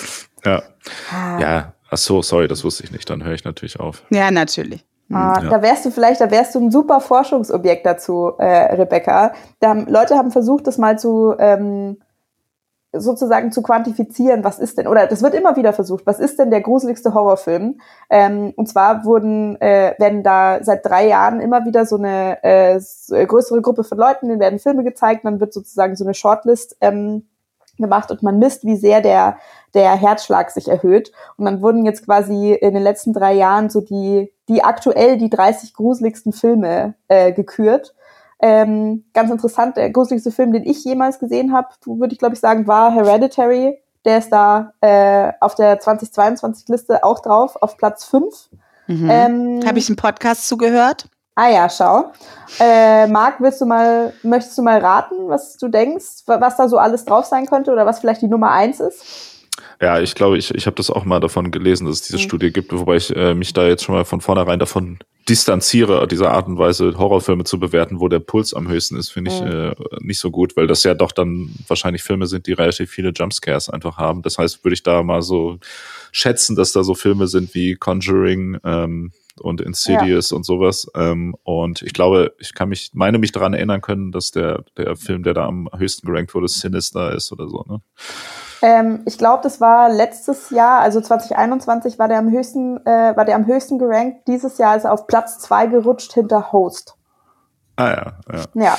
[0.45, 0.62] Ja.
[1.12, 1.38] Ah.
[1.38, 3.09] Ja, ach so, sorry, das wusste ich nicht.
[3.09, 4.03] Dann höre ich natürlich auf.
[4.11, 4.84] Ja, natürlich.
[5.11, 5.51] Ah, ja.
[5.51, 9.33] Da wärst du vielleicht, da wärst du ein super Forschungsobjekt dazu, äh, Rebecca.
[9.61, 11.99] Da haben, Leute haben versucht, das mal zu ähm,
[12.93, 16.51] sozusagen zu quantifizieren, was ist denn, oder das wird immer wieder versucht, was ist denn
[16.51, 17.81] der gruseligste Horrorfilm?
[18.11, 22.79] Ähm, und zwar wurden, äh, werden da seit drei Jahren immer wieder so eine äh,
[23.27, 27.29] größere Gruppe von Leuten, denen werden Filme gezeigt, dann wird sozusagen so eine Shortlist ähm,
[27.79, 29.37] gemacht und man misst, wie sehr der
[29.75, 31.12] der Herzschlag sich erhöht.
[31.37, 35.31] Und dann wurden jetzt quasi in den letzten drei Jahren so die, die aktuell die
[35.31, 37.95] 30 gruseligsten Filme äh, gekürt.
[38.41, 42.41] Ähm, ganz interessant, der gruseligste Film, den ich jemals gesehen habe, würde ich glaube ich
[42.41, 43.79] sagen, war Hereditary.
[44.05, 48.51] Der ist da äh, auf der 2022-Liste auch drauf, auf Platz 5.
[48.89, 49.09] Mhm.
[49.09, 51.07] Ähm, habe ich einen Podcast zugehört?
[51.35, 52.12] Ah ja, schau.
[52.61, 56.76] Äh, Marc, willst du mal, möchtest du mal raten, was du denkst, was da so
[56.76, 59.33] alles drauf sein könnte oder was vielleicht die Nummer eins ist?
[59.80, 62.22] Ja, ich glaube, ich, ich habe das auch mal davon gelesen, dass es diese mhm.
[62.22, 66.33] Studie gibt, wobei ich äh, mich da jetzt schon mal von vornherein davon distanziere, dieser
[66.33, 69.49] Art und Weise Horrorfilme zu bewerten, wo der Puls am höchsten ist, finde ich mhm.
[69.49, 73.11] äh, nicht so gut, weil das ja doch dann wahrscheinlich Filme sind, die relativ viele
[73.11, 74.22] Jumpscares einfach haben.
[74.22, 75.59] Das heißt, würde ich da mal so
[76.11, 80.37] schätzen, dass da so Filme sind wie Conjuring ähm, und Insidious ja.
[80.37, 80.87] und sowas.
[80.95, 84.97] Ähm, und ich glaube, ich kann mich, meine mich daran erinnern können, dass der, der
[84.97, 87.80] Film, der da am höchsten gerankt wurde, Sinister ist oder so, ne?
[88.64, 93.24] Ähm, ich glaube, das war letztes Jahr, also 2021 war der am höchsten, äh, war
[93.24, 94.28] der am höchsten gerankt.
[94.28, 96.95] Dieses Jahr ist er auf Platz zwei gerutscht hinter Host.
[97.74, 98.45] Ah ja, ja.
[98.55, 98.78] Ja.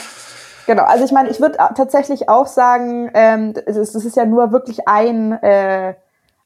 [0.65, 4.87] Genau, also ich meine, ich würde tatsächlich auch sagen, ähm, es, ist, ja nur wirklich
[4.87, 5.95] ein, äh,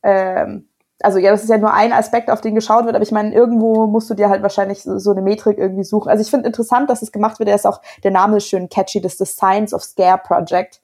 [0.01, 0.60] äh,
[1.02, 3.34] also ja, das ist ja nur ein Aspekt, auf den geschaut wird, aber ich meine,
[3.34, 6.10] irgendwo musst du dir halt wahrscheinlich so, so eine Metrik irgendwie suchen.
[6.10, 8.70] Also ich finde interessant, dass es gemacht wird, der ist auch, der Name ist schön
[8.70, 10.82] catchy, das ist das Science of Scare Project.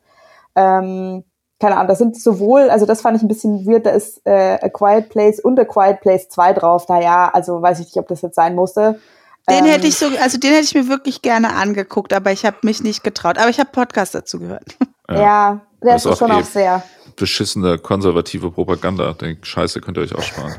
[0.55, 1.23] Ähm,
[1.59, 4.59] keine Ahnung, da sind sowohl, also das fand ich ein bisschen weird, da ist äh,
[4.61, 6.87] A Quiet Place und A Quiet Place 2 drauf.
[6.89, 8.99] Naja, also weiß ich nicht, ob das jetzt sein musste.
[9.49, 12.45] Den ähm, hätte ich so, also den hätte ich mir wirklich gerne angeguckt, aber ich
[12.45, 13.37] habe mich nicht getraut.
[13.37, 14.77] Aber ich habe Podcast dazu gehört.
[15.09, 16.81] Ja, ja der ist, ist schon auch sehr.
[17.15, 19.13] Beschissene konservative Propaganda.
[19.13, 20.55] Den Scheiße könnt ihr euch auch sparen.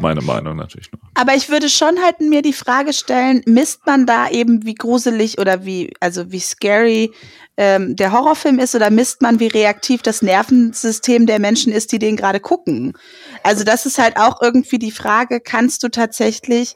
[0.00, 1.00] Meine Meinung natürlich nur.
[1.14, 5.38] Aber ich würde schon halt mir die Frage stellen, misst man da eben, wie gruselig
[5.38, 7.10] oder wie, also wie scary
[7.56, 11.98] ähm, der Horrorfilm ist oder misst man, wie reaktiv das Nervensystem der Menschen ist, die
[11.98, 12.96] den gerade gucken?
[13.42, 16.74] Also das ist halt auch irgendwie die Frage, kannst du tatsächlich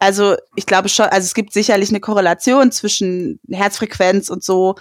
[0.00, 4.74] also ich glaube schon, also es gibt sicherlich eine Korrelation zwischen Herzfrequenz und so,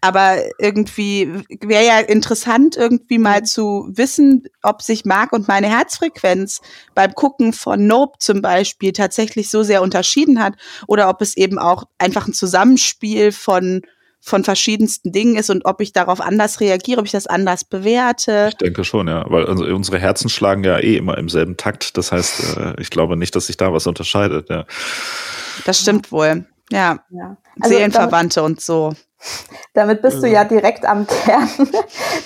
[0.00, 3.44] aber irgendwie wäre ja interessant, irgendwie mal mhm.
[3.46, 6.60] zu wissen, ob sich Marc und meine Herzfrequenz
[6.94, 10.54] beim Gucken von Nope zum Beispiel tatsächlich so sehr unterschieden hat
[10.86, 13.82] oder ob es eben auch einfach ein Zusammenspiel von
[14.26, 18.48] von verschiedensten Dingen ist und ob ich darauf anders reagiere, ob ich das anders bewerte.
[18.48, 21.96] Ich denke schon, ja, weil unsere Herzen schlagen ja eh immer im selben Takt.
[21.96, 24.50] Das heißt, äh, ich glaube nicht, dass sich da was unterscheidet.
[24.50, 24.64] Ja.
[25.64, 26.44] Das stimmt wohl.
[26.72, 27.04] Ja.
[27.10, 27.36] ja.
[27.60, 28.92] Also Seelenverwandte damit, und so.
[29.74, 31.48] Damit bist du ja direkt am Kern,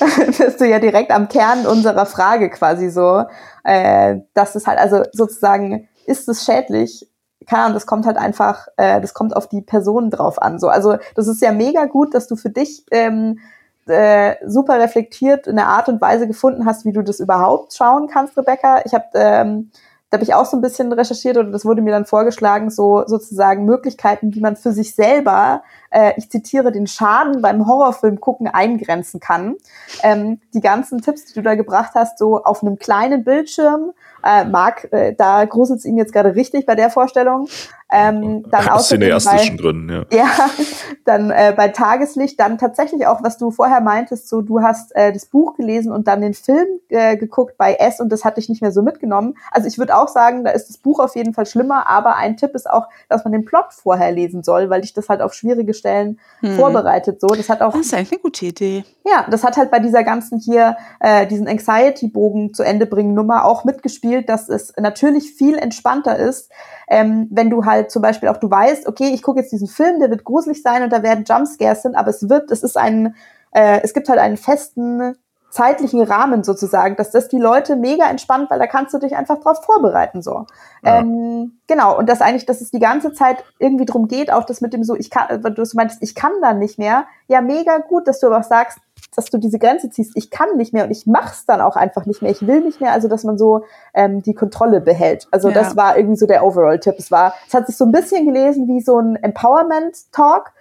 [0.01, 3.25] damit bist du ja direkt am Kern unserer Frage quasi so,
[3.65, 7.07] äh, dass es halt also sozusagen ist es schädlich
[7.47, 10.59] keine Ahnung, das kommt halt einfach, äh, das kommt auf die Person drauf an.
[10.59, 13.39] So, also das ist ja mega gut, dass du für dich ähm,
[13.87, 18.37] äh, super reflektiert eine Art und Weise gefunden hast, wie du das überhaupt schauen kannst,
[18.37, 18.83] Rebecca.
[18.85, 19.71] Ich habe ähm,
[20.11, 23.05] da habe ich auch so ein bisschen recherchiert oder das wurde mir dann vorgeschlagen, so
[23.07, 28.49] sozusagen Möglichkeiten, wie man für sich selber, äh, ich zitiere, den Schaden beim Horrorfilm gucken
[28.49, 29.55] eingrenzen kann.
[30.03, 33.93] Ähm, die ganzen Tipps, die du da gebracht hast, so auf einem kleinen Bildschirm,
[34.25, 37.49] äh, Marc, äh, da gruselt es ihm jetzt gerade richtig bei der Vorstellung.
[37.93, 40.05] Ähm, dann Aus cineastischen bei, Gründen, ja.
[40.13, 40.29] Ja,
[41.05, 45.13] dann äh, bei Tageslicht, dann tatsächlich auch, was du vorher meintest, so du hast äh,
[45.13, 48.49] das Buch gelesen und dann den Film äh, geguckt bei S und das hat dich
[48.49, 49.35] nicht mehr so mitgenommen.
[49.51, 52.37] Also ich würde auch sagen, da ist das Buch auf jeden Fall schlimmer, aber ein
[52.37, 55.35] Tipp ist auch, dass man den Plot vorher lesen soll, weil dich das halt auf
[55.35, 56.57] schwierige Stellen hm.
[56.57, 57.21] vorbereitet.
[57.21, 57.73] So, das hat auch.
[57.73, 58.85] Das ist eigentlich eine gute Idee.
[59.05, 63.45] Ja, das hat halt bei dieser ganzen hier äh, diesen Anxiety-Bogen zu Ende bringen Nummer
[63.45, 66.51] auch mitgespielt, dass es natürlich viel entspannter ist,
[66.89, 70.01] ähm, wenn du halt zum Beispiel auch du weißt, okay, ich gucke jetzt diesen Film,
[70.01, 73.15] der wird gruselig sein und da werden Jumpscares sind, aber es wird, es ist ein,
[73.53, 75.17] äh, es gibt halt einen festen
[75.51, 79.41] zeitlichen Rahmen sozusagen, dass das die Leute mega entspannt, weil da kannst du dich einfach
[79.41, 80.47] drauf vorbereiten so.
[80.83, 81.01] Ja.
[81.01, 84.61] Ähm, genau und das eigentlich, dass es die ganze Zeit irgendwie drum geht, auch das
[84.61, 88.07] mit dem so, ich kann, du meinst, ich kann dann nicht mehr, ja mega gut,
[88.07, 88.79] dass du aber sagst,
[89.21, 92.07] dass du diese Grenze ziehst, ich kann nicht mehr und ich mach's dann auch einfach
[92.07, 95.29] nicht mehr, ich will nicht mehr, also dass man so ähm, die Kontrolle behält.
[95.31, 95.55] Also ja.
[95.55, 96.95] das war irgendwie so der Overall-Tipp.
[96.99, 100.53] Es war, es hat sich so ein bisschen gelesen wie so ein Empowerment-Talk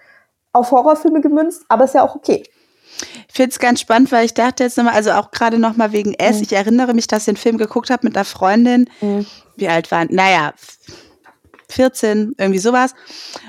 [0.52, 2.42] auf Horrorfilme gemünzt, aber ist ja auch okay.
[3.28, 6.12] Ich finde es ganz spannend, weil ich dachte jetzt nochmal, also auch gerade nochmal wegen
[6.14, 6.42] S, mhm.
[6.42, 8.90] ich erinnere mich, dass ich den Film geguckt habe mit einer Freundin.
[9.00, 9.24] Mhm.
[9.56, 10.08] Wie alt waren?
[10.10, 10.52] Naja,
[11.70, 12.94] 14, irgendwie sowas.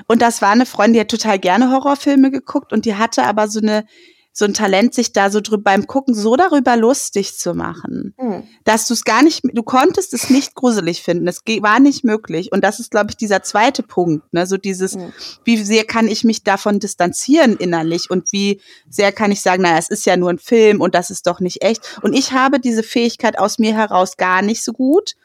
[0.08, 3.48] Und das war eine Freundin, die hat total gerne Horrorfilme geguckt und die hatte aber
[3.48, 3.86] so eine
[4.34, 8.44] so ein Talent, sich da so drüber beim Gucken so darüber lustig zu machen, mhm.
[8.64, 11.28] dass du es gar nicht, du konntest es nicht gruselig finden.
[11.28, 12.52] Es war nicht möglich.
[12.52, 14.48] Und das ist, glaube ich, dieser zweite Punkt, ne?
[14.48, 15.12] So dieses, mhm.
[15.44, 19.78] wie sehr kann ich mich davon distanzieren innerlich und wie sehr kann ich sagen, naja,
[19.78, 22.00] es ist ja nur ein Film und das ist doch nicht echt.
[22.02, 25.16] Und ich habe diese Fähigkeit aus mir heraus gar nicht so gut.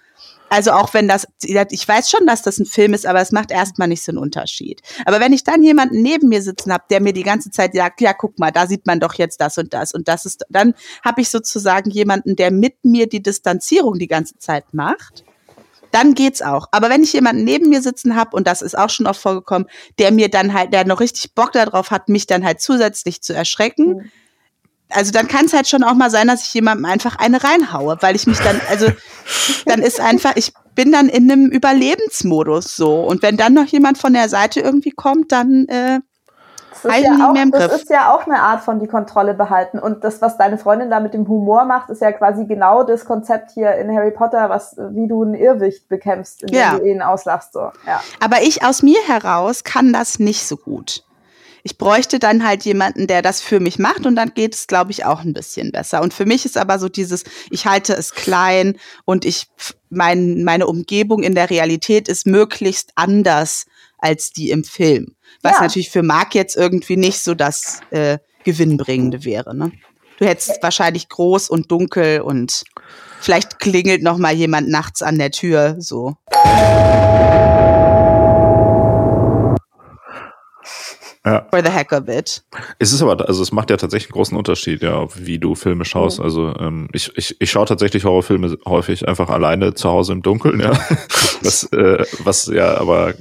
[0.49, 3.51] Also auch wenn das, ich weiß schon, dass das ein Film ist, aber es macht
[3.51, 4.81] erstmal nicht so einen Unterschied.
[5.05, 8.01] Aber wenn ich dann jemanden neben mir sitzen habe, der mir die ganze Zeit sagt,
[8.01, 10.75] ja, guck mal, da sieht man doch jetzt das und das und das ist, dann
[11.05, 15.25] habe ich sozusagen jemanden, der mit mir die Distanzierung die ganze Zeit macht.
[15.91, 16.69] Dann geht's auch.
[16.73, 19.69] Aber wenn ich jemanden neben mir sitzen habe, und das ist auch schon oft vorgekommen,
[19.99, 23.33] der mir dann halt, der noch richtig Bock darauf hat, mich dann halt zusätzlich zu
[23.33, 24.11] erschrecken, mhm
[24.91, 27.97] also dann kann es halt schon auch mal sein, dass ich jemandem einfach eine reinhaue,
[28.01, 28.87] weil ich mich dann, also
[29.67, 33.01] dann ist einfach, ich bin dann in einem Überlebensmodus so.
[33.01, 36.01] Und wenn dann noch jemand von der Seite irgendwie kommt, dann äh,
[36.83, 39.79] das ist, ja auch, das ist ja auch eine Art von die Kontrolle behalten.
[39.79, 43.07] Und das, was deine Freundin da mit dem Humor macht, ist ja quasi genau das
[43.07, 46.79] Konzept hier in Harry Potter, was, wie du ein Irrwicht bekämpfst, indem ja.
[46.79, 47.55] du ihn auslachst.
[47.55, 47.71] So.
[47.87, 48.03] Ja.
[48.21, 51.06] Aber ich aus mir heraus kann das nicht so gut
[51.67, 54.93] ich bräuchte dann halt jemanden, der das für mich macht und dann geht es, glaube
[54.93, 56.01] ich, auch ein bisschen besser.
[56.01, 59.49] Und für mich ist aber so dieses, ich halte es klein und ich,
[59.91, 63.67] mein, meine Umgebung in der Realität ist möglichst anders
[63.99, 65.17] als die im Film.
[65.43, 65.63] Was ja.
[65.63, 69.53] natürlich für Marc jetzt irgendwie nicht so das äh, Gewinnbringende wäre.
[69.53, 69.73] Ne?
[70.21, 72.63] Du hättest wahrscheinlich groß und dunkel und
[73.21, 76.15] vielleicht klingelt noch mal jemand nachts an der Tür so.
[81.27, 81.45] Ja.
[81.51, 82.45] For the heck of it.
[82.79, 85.85] Es ist aber, also es macht ja tatsächlich einen großen Unterschied, ja, wie du Filme
[85.85, 86.21] schaust.
[86.21, 86.25] Mhm.
[86.25, 90.61] Also ähm, ich, ich, ich schaue tatsächlich Horrorfilme häufig einfach alleine zu Hause im Dunkeln,
[90.61, 90.71] ja.
[91.43, 93.15] was, äh, was ja aber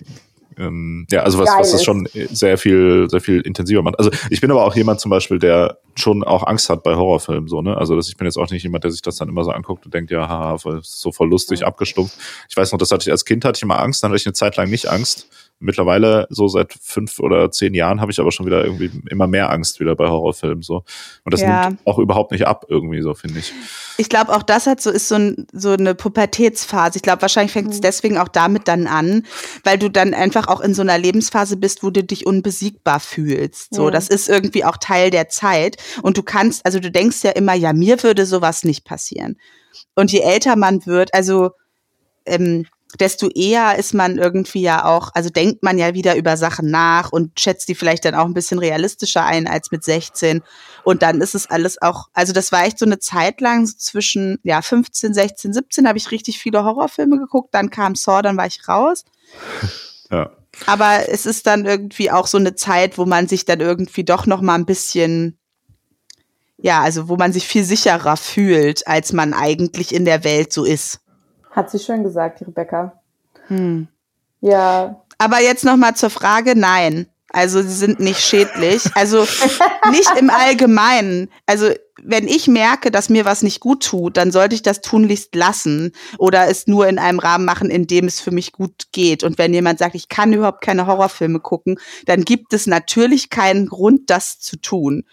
[0.58, 3.98] ähm, ja, also was, was das schon sehr viel, sehr viel intensiver macht.
[4.00, 7.48] Also ich bin aber auch jemand zum Beispiel, der schon auch Angst hat bei Horrorfilmen,
[7.48, 7.76] so, ne?
[7.76, 9.86] Also das, ich bin jetzt auch nicht jemand, der sich das dann immer so anguckt
[9.86, 11.68] und denkt, ja, haha, so voll lustig, mhm.
[11.68, 12.16] abgestumpft.
[12.50, 14.26] Ich weiß noch, das hatte ich als Kind, hatte ich immer Angst, dann hatte ich
[14.26, 15.28] eine Zeit lang nicht Angst.
[15.60, 19.50] Mittlerweile, so seit fünf oder zehn Jahren, habe ich aber schon wieder irgendwie immer mehr
[19.50, 20.84] Angst wieder bei Horrorfilmen, so.
[21.24, 21.70] Und das ja.
[21.70, 23.54] nimmt auch überhaupt nicht ab, irgendwie, so, finde ich.
[23.98, 26.98] Ich glaube, auch das hat so, ist so, ein, so eine Pubertätsphase.
[26.98, 27.84] Ich glaube, wahrscheinlich fängt es mhm.
[27.84, 29.24] deswegen auch damit dann an,
[29.64, 33.74] weil du dann einfach auch in so einer Lebensphase bist, wo du dich unbesiegbar fühlst.
[33.74, 33.92] So, ja.
[33.92, 35.78] das ist irgendwie auch Teil der Zeit.
[36.02, 39.38] Und du kannst, also du denkst ja immer, ja, mir würde sowas nicht passieren.
[39.96, 41.52] Und je älter man wird, also
[42.26, 42.66] ähm,
[43.00, 47.12] desto eher ist man irgendwie ja auch, also denkt man ja wieder über Sachen nach
[47.12, 50.42] und schätzt die vielleicht dann auch ein bisschen realistischer ein als mit 16.
[50.84, 53.74] Und dann ist es alles auch, also das war echt so eine Zeit lang, so
[53.78, 58.38] zwischen ja 15, 16, 17 habe ich richtig viele Horrorfilme geguckt, dann kam Saw, dann
[58.38, 59.04] war ich raus.
[60.12, 60.30] Ja.
[60.68, 64.28] Aber es ist dann irgendwie auch so eine Zeit, wo man sich dann irgendwie doch
[64.28, 65.40] noch mal ein bisschen
[66.58, 70.64] ja, also wo man sich viel sicherer fühlt, als man eigentlich in der Welt so
[70.64, 71.00] ist.
[71.56, 73.00] Hat sie schön gesagt, die Rebecca.
[73.48, 73.88] Hm.
[74.42, 75.02] Ja.
[75.18, 77.08] Aber jetzt noch mal zur Frage, nein.
[77.30, 78.84] Also sie sind nicht schädlich.
[78.96, 79.26] Also
[79.92, 81.30] nicht im Allgemeinen.
[81.46, 81.70] Also
[82.04, 85.94] wenn ich merke, dass mir was nicht gut tut, dann sollte ich das tunlichst lassen
[86.18, 89.24] oder es nur in einem Rahmen machen, in dem es für mich gut geht.
[89.24, 93.68] Und wenn jemand sagt, ich kann überhaupt keine Horrorfilme gucken, dann gibt es natürlich keinen
[93.68, 95.06] Grund, das zu tun.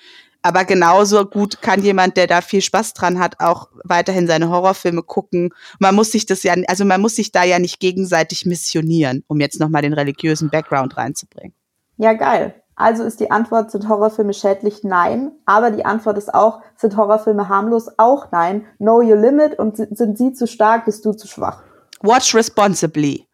[0.42, 5.02] Aber genauso gut kann jemand, der da viel Spaß dran hat, auch weiterhin seine Horrorfilme
[5.02, 5.50] gucken.
[5.78, 9.40] Man muss sich das ja, also man muss sich da ja nicht gegenseitig missionieren, um
[9.40, 11.54] jetzt nochmal den religiösen Background reinzubringen.
[11.96, 12.54] Ja, geil.
[12.74, 14.82] Also ist die Antwort, sind Horrorfilme schädlich?
[14.82, 15.32] Nein.
[15.44, 17.88] Aber die Antwort ist auch, sind Horrorfilme harmlos?
[17.98, 18.66] Auch nein.
[18.78, 21.62] Know your limit und sind sie zu stark, bist du zu schwach.
[22.00, 23.28] Watch responsibly.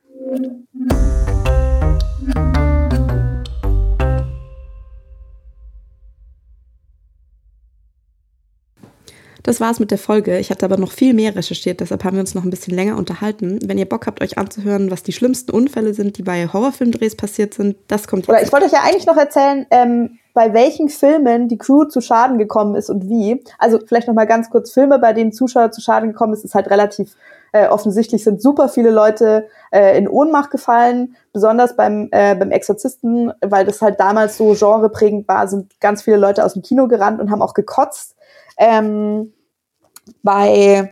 [9.43, 10.39] Das war's mit der Folge.
[10.39, 12.97] Ich hatte aber noch viel mehr recherchiert, deshalb haben wir uns noch ein bisschen länger
[12.97, 13.59] unterhalten.
[13.65, 17.55] Wenn ihr Bock habt, euch anzuhören, was die schlimmsten Unfälle sind, die bei Horrorfilmdrehs passiert
[17.55, 18.31] sind, das kommt jetzt.
[18.31, 22.01] Oder ich wollte euch ja eigentlich noch erzählen, ähm, bei welchen Filmen die Crew zu
[22.01, 23.43] Schaden gekommen ist und wie.
[23.59, 26.55] Also vielleicht noch mal ganz kurz Filme, bei denen Zuschauer zu Schaden gekommen ist, ist
[26.55, 27.17] halt relativ
[27.53, 33.33] äh, offensichtlich sind super viele Leute äh, in Ohnmacht gefallen, besonders beim, äh, beim Exorzisten,
[33.41, 37.21] weil das halt damals so genreprägend war, sind ganz viele Leute aus dem Kino gerannt
[37.21, 38.17] und haben auch gekotzt.
[38.59, 39.33] Ähm,
[40.23, 40.91] bei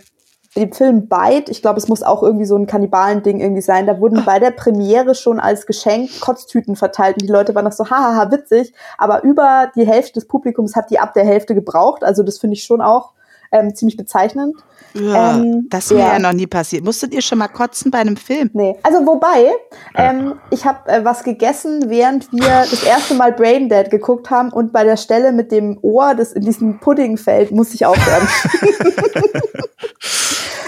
[0.56, 4.00] dem Film Bite, ich glaube, es muss auch irgendwie so ein Kannibalen-Ding irgendwie sein, da
[4.00, 7.90] wurden bei der Premiere schon als Geschenk Kotztüten verteilt und die Leute waren noch so,
[7.90, 12.22] hahaha, witzig, aber über die Hälfte des Publikums hat die ab der Hälfte gebraucht, also
[12.22, 13.12] das finde ich schon auch
[13.52, 14.56] ähm, ziemlich bezeichnend.
[14.94, 16.12] Ja, ähm, das wäre ja.
[16.14, 16.84] ja noch nie passiert.
[16.84, 18.50] Musstet ihr schon mal kotzen bei einem Film?
[18.52, 18.76] Nee.
[18.82, 19.50] Also wobei,
[19.94, 24.72] ähm, ich habe äh, was gegessen, während wir das erste Mal Braindead geguckt haben und
[24.72, 28.26] bei der Stelle mit dem Ohr, das in diesem Pudding fällt, muss ich aufhören.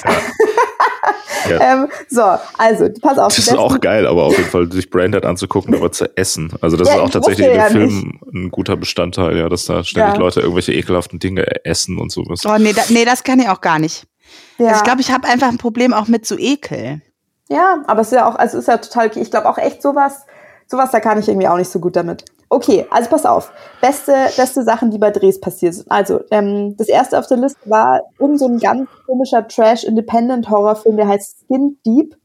[1.49, 1.61] Ja.
[1.73, 2.23] ähm, so,
[2.59, 3.35] also, pass auf.
[3.35, 6.53] Das ist auch geil, aber auf jeden Fall sich Braindead anzugucken, aber zu essen.
[6.61, 8.35] Also das ja, ist auch tatsächlich in dem ja Film nicht.
[8.35, 10.19] ein guter Bestandteil, ja, dass da ständig ja.
[10.19, 12.41] Leute irgendwelche ekelhaften Dinge essen und sowas.
[12.47, 14.07] Oh, nee, da, nee das kann ich auch gar nicht.
[14.59, 14.69] Ja.
[14.69, 17.01] Also ich glaube, ich habe einfach ein Problem auch mit so Ekel.
[17.49, 19.21] Ja, aber es ist ja auch, also es ist ja total okay.
[19.21, 20.27] Ich glaube auch echt sowas,
[20.67, 22.25] sowas, da kann ich irgendwie auch nicht so gut damit.
[22.51, 23.53] Okay, also pass auf.
[23.81, 25.91] Beste, beste Sachen, die bei Drehs passiert sind.
[25.91, 31.09] Also, ähm, das erste auf der Liste war irgend so ein ganz komischer Trash-Independent-Horrorfilm, der
[31.09, 32.17] heißt Skin Deep.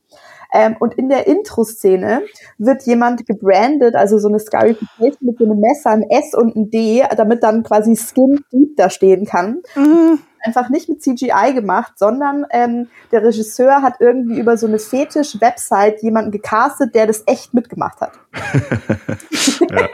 [0.54, 2.22] Ähm, und in der Intro-Szene
[2.60, 6.70] wird jemand gebrandet, also so eine Scarification mit so einem Messer, ein S und ein
[6.70, 9.62] D, damit dann quasi Skin Deep da stehen kann.
[9.76, 14.80] Mhm einfach nicht mit CGI gemacht, sondern ähm, der Regisseur hat irgendwie über so eine
[14.80, 18.12] Fetisch-Website jemanden gecastet, der das echt mitgemacht hat.
[19.72, 19.90] ja.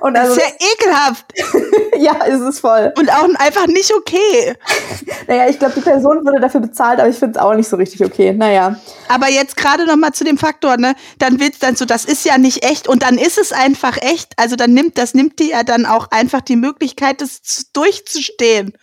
[0.00, 1.32] Und also, das ist ja ekelhaft.
[1.98, 2.92] ja, ist es voll.
[2.98, 4.54] Und auch einfach nicht okay.
[5.28, 7.76] naja, ich glaube, die Person wurde dafür bezahlt, aber ich finde es auch nicht so
[7.76, 8.32] richtig okay.
[8.32, 8.76] Naja.
[9.08, 10.94] Aber jetzt gerade noch mal zu dem Faktor, ne?
[11.18, 14.34] Dann wird dann so, das ist ja nicht echt und dann ist es einfach echt.
[14.36, 17.40] Also dann nimmt, das nimmt dir ja dann auch einfach die Möglichkeit, das
[17.72, 18.74] durchzustehen.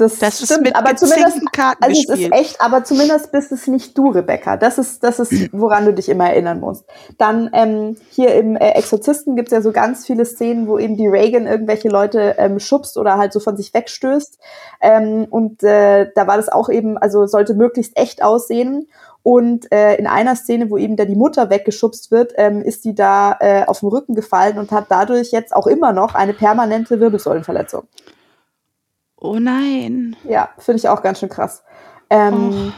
[0.00, 2.32] Das, das stimmt, ist mit aber zumindest, Karten also gespielt.
[2.32, 4.56] es ist echt, aber zumindest bist es nicht du, Rebecca.
[4.56, 6.84] Das ist, das ist, woran du dich immer erinnern musst.
[7.18, 11.08] Dann ähm, hier im äh, Exorzisten gibt's ja so ganz viele Szenen, wo eben die
[11.08, 14.38] Reagan irgendwelche Leute ähm, schubst oder halt so von sich wegstößt.
[14.80, 18.88] Ähm, und äh, da war das auch eben, also sollte möglichst echt aussehen.
[19.22, 22.94] Und äh, in einer Szene, wo eben da die Mutter weggeschubst wird, ähm, ist die
[22.94, 27.00] da äh, auf den Rücken gefallen und hat dadurch jetzt auch immer noch eine permanente
[27.00, 27.82] Wirbelsäulenverletzung.
[29.20, 30.16] Oh nein.
[30.24, 31.62] Ja, finde ich auch ganz schön krass.
[32.08, 32.72] Ähm,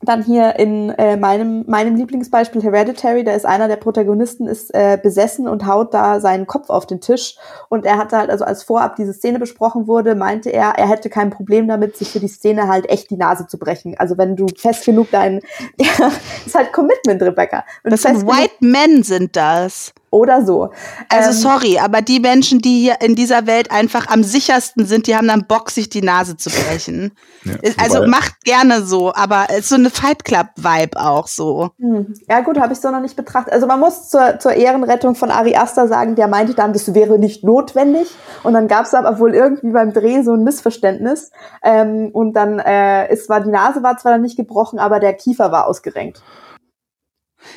[0.00, 4.98] dann hier in äh, meinem, meinem Lieblingsbeispiel Hereditary, da ist einer der Protagonisten ist äh,
[5.00, 7.36] besessen und haut da seinen Kopf auf den Tisch.
[7.68, 11.10] Und er hatte halt, also als vorab diese Szene besprochen wurde, meinte er, er hätte
[11.10, 13.96] kein Problem damit, sich für die Szene halt echt die Nase zu brechen.
[13.98, 15.40] Also wenn du fest genug dein,
[15.80, 16.12] ja,
[16.46, 17.64] ist halt Commitment, Rebecca.
[17.82, 20.70] Wenn das sind White Men sind das oder so.
[21.08, 25.06] Also ähm, sorry, aber die Menschen, die hier in dieser Welt einfach am sichersten sind,
[25.06, 27.12] die haben dann Bock, sich die Nase zu brechen.
[27.44, 31.70] Ja, also macht gerne so, aber es ist so eine Fight Club-Vibe auch so.
[31.78, 32.14] Hm.
[32.28, 33.52] Ja gut, habe ich so noch nicht betrachtet.
[33.52, 37.18] Also man muss zur, zur Ehrenrettung von Ari Aster sagen, der meinte dann, das wäre
[37.18, 38.08] nicht notwendig.
[38.42, 41.30] Und dann gab es aber wohl irgendwie beim Dreh so ein Missverständnis.
[41.62, 45.14] Ähm, und dann äh, ist zwar die Nase war zwar dann nicht gebrochen, aber der
[45.14, 46.22] Kiefer war ausgerenkt.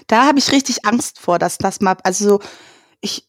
[0.08, 2.40] Da habe ich richtig Angst vor, dass das mal, also
[3.02, 3.28] ich,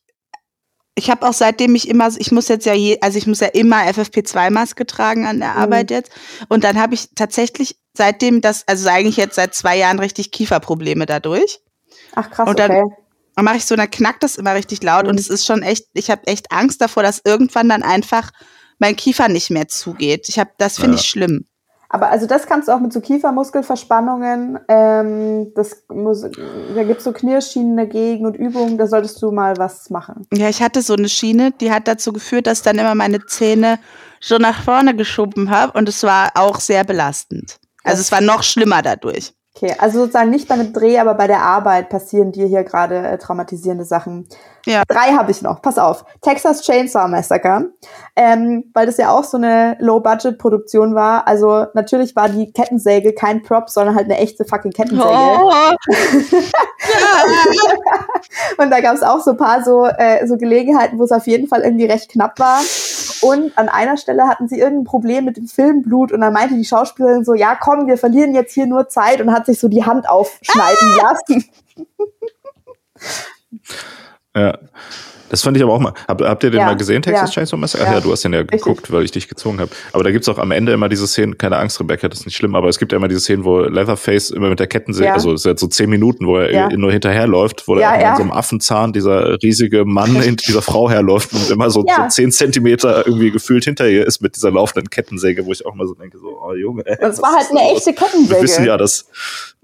[0.95, 3.49] ich habe auch seitdem ich immer, ich muss jetzt ja je, also ich muss ja
[3.49, 5.59] immer FFP2-Maske tragen an der mhm.
[5.59, 6.13] Arbeit jetzt.
[6.49, 11.07] Und dann habe ich tatsächlich seitdem das, also eigentlich jetzt seit zwei Jahren richtig Kieferprobleme
[11.07, 11.61] dadurch.
[12.15, 12.97] Ach krass, und dann, okay.
[13.35, 15.11] Dann mache ich so, dann knackt das immer richtig laut mhm.
[15.11, 18.31] und es ist schon echt, ich habe echt Angst davor, dass irgendwann dann einfach
[18.79, 20.29] mein Kiefer nicht mehr zugeht.
[20.29, 21.01] Ich habe, das finde ja.
[21.01, 21.47] ich schlimm.
[21.95, 27.13] Aber also das kannst du auch mit so Kiefermuskelverspannungen, ähm, das muss, da gibt's so
[27.13, 30.27] Knirschschienen dagegen und Übungen, da solltest du mal was machen.
[30.33, 33.79] Ja, ich hatte so eine Schiene, die hat dazu geführt, dass dann immer meine Zähne
[34.21, 37.59] so nach vorne geschoben habe und es war auch sehr belastend.
[37.85, 39.35] Also es war noch schlimmer dadurch.
[39.55, 42.97] Okay, also sozusagen nicht bei einem Dreh, aber bei der Arbeit passieren dir hier gerade
[43.07, 44.29] äh, traumatisierende Sachen.
[44.67, 44.83] Ja.
[44.87, 45.61] Drei habe ich noch.
[45.63, 46.05] Pass auf.
[46.21, 47.71] Texas Chainsaw Massacre.
[48.15, 51.27] Ähm, weil das ja auch so eine Low-Budget-Produktion war.
[51.27, 55.09] Also natürlich war die Kettensäge kein Prop, sondern halt eine echte fucking Kettensäge.
[55.09, 55.51] Oh.
[58.63, 61.27] und da gab es auch so ein paar so, äh, so Gelegenheiten, wo es auf
[61.27, 62.61] jeden Fall irgendwie recht knapp war.
[63.23, 66.65] Und an einer Stelle hatten sie irgendein Problem mit dem Filmblut und dann meinte die
[66.65, 69.85] Schauspielerin so, ja komm, wir verlieren jetzt hier nur Zeit und hat sich so die
[69.85, 71.13] Hand aufschneiden ah!
[71.13, 71.45] lassen.
[74.37, 74.59] Ja.
[75.33, 75.95] Das fand ich aber auch mal.
[76.07, 77.41] Hab, habt ihr den ja, mal gesehen, Texas ja.
[77.41, 77.87] Chainsaw Massacre?
[77.87, 78.61] Ach ja, ja, du hast den ja Richtig.
[78.61, 79.71] geguckt, weil ich dich gezwungen habe.
[79.95, 82.37] Aber da gibt's auch am Ende immer diese Szenen, keine Angst, Rebecca, das ist nicht
[82.37, 85.15] schlimm, aber es gibt ja immer diese Szenen, wo Leatherface immer mit der Kettensäge, ja.
[85.15, 88.31] also es sind so zehn Minuten, wo er nur hinterherläuft, wo er in so einem
[88.31, 93.31] Affenzahn dieser riesige Mann hinter dieser Frau herläuft und immer so, so zehn Zentimeter irgendwie
[93.31, 96.43] gefühlt hinter ihr ist mit dieser laufenden Kettensäge, wo ich auch mal so denke, so,
[96.45, 96.83] oh Junge.
[96.85, 98.35] Ey, und es war halt eine echte Kettensäge.
[98.35, 99.07] Wir wissen ja, dass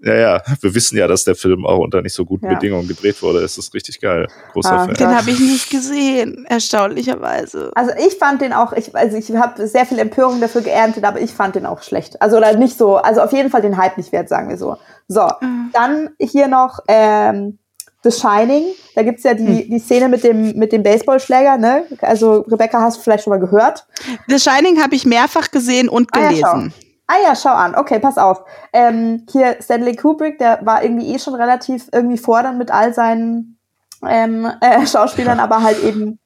[0.01, 2.55] ja, ja, wir wissen ja, dass der Film auch unter nicht so guten ja.
[2.55, 3.41] Bedingungen gedreht wurde.
[3.41, 4.29] Es ist richtig geil.
[4.59, 4.95] Großer ah, Fan.
[4.95, 7.71] Den habe ich nicht gesehen, erstaunlicherweise.
[7.75, 11.21] Also ich fand den auch, ich, also ich habe sehr viel Empörung dafür geerntet, aber
[11.21, 12.21] ich fand den auch schlecht.
[12.21, 14.77] Also oder nicht so, also auf jeden Fall den Hype nicht wert, sagen wir so.
[15.07, 15.71] So, mhm.
[15.73, 17.59] dann hier noch ähm,
[18.03, 18.65] The Shining.
[18.95, 19.71] Da gibt's ja die, hm.
[19.71, 21.85] die Szene mit dem, mit dem Baseballschläger, ne?
[22.01, 23.87] Also Rebecca hast du vielleicht schon mal gehört.
[24.29, 26.45] The Shining habe ich mehrfach gesehen und gelesen.
[26.45, 26.71] Ah, ja,
[27.11, 27.75] Ah ja, schau an.
[27.75, 28.45] Okay, pass auf.
[28.71, 33.58] Ähm, hier Stanley Kubrick, der war irgendwie eh schon relativ irgendwie fordernd mit all seinen
[34.07, 36.19] ähm, äh, Schauspielern, aber halt eben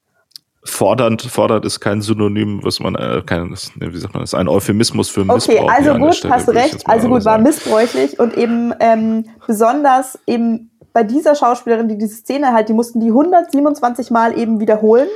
[0.65, 5.09] fordernd, fordernd ist kein Synonym, was man, äh, kein, wie sagt man das, ein Euphemismus
[5.09, 5.63] für Missbrauch.
[5.63, 10.71] Okay, also gut, Stelle, hast recht, also gut, war missbräuchlich und eben ähm, besonders eben
[10.93, 15.07] bei dieser Schauspielerin, die diese Szene halt, die mussten die 127 Mal eben wiederholen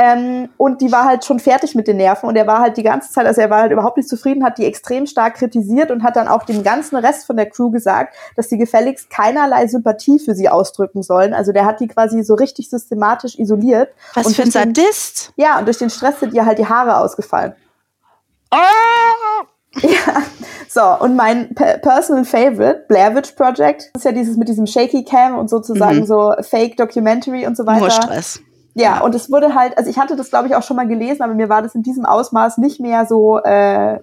[0.00, 2.84] ähm, und die war halt schon fertig mit den Nerven und er war halt die
[2.84, 6.04] ganze Zeit, also er war halt überhaupt nicht zufrieden, hat die extrem stark kritisiert und
[6.04, 10.20] hat dann auch dem ganzen Rest von der Crew gesagt, dass sie gefälligst keinerlei Sympathie
[10.20, 11.34] für sie ausdrücken sollen.
[11.34, 13.88] Also der hat die quasi so richtig systematisch isoliert.
[14.14, 15.32] Was und für ein Sadist?
[15.36, 17.54] Den, ja, und durch den Stress sind ihr halt die Haare ausgefallen.
[18.52, 19.46] Oh!
[19.80, 20.22] Ja,
[20.68, 25.36] so, und mein personal favorite, Blair Witch Project, ist ja dieses mit diesem Shaky Cam
[25.36, 26.06] und sozusagen mhm.
[26.06, 27.80] so Fake Documentary und so weiter.
[27.80, 28.40] Nur Stress.
[28.78, 31.22] Ja, und es wurde halt, also ich hatte das, glaube ich, auch schon mal gelesen,
[31.22, 33.98] aber mir war das in diesem Ausmaß nicht mehr so äh,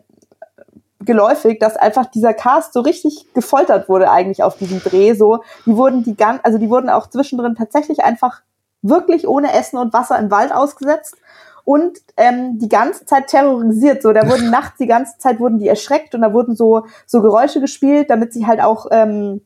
[0.99, 5.13] geläufig, dass einfach dieser Cast so richtig gefoltert wurde eigentlich auf diesem Dreh.
[5.13, 8.41] So, die wurden die ganz, also die wurden auch zwischendrin tatsächlich einfach
[8.81, 11.15] wirklich ohne Essen und Wasser im Wald ausgesetzt
[11.63, 14.01] und ähm, die ganze Zeit terrorisiert.
[14.03, 17.21] So, da wurden nachts die ganze Zeit wurden die erschreckt und da wurden so so
[17.21, 19.39] Geräusche gespielt, damit sie halt auch ähm,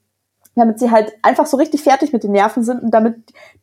[0.60, 3.16] damit sie halt einfach so richtig fertig mit den Nerven sind und damit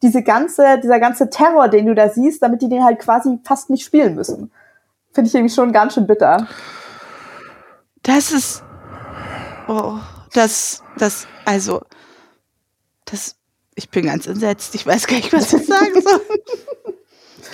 [0.02, 3.70] diese ganze, dieser ganze Terror, den du da siehst, damit die den halt quasi fast
[3.70, 4.50] nicht spielen müssen.
[5.12, 6.48] Finde ich irgendwie schon ganz schön bitter.
[8.02, 8.62] Das ist,
[9.68, 9.98] oh,
[10.32, 11.82] das, das, also,
[13.04, 13.36] das,
[13.74, 14.74] ich bin ganz entsetzt.
[14.74, 16.20] Ich weiß gar nicht, was ich sagen soll.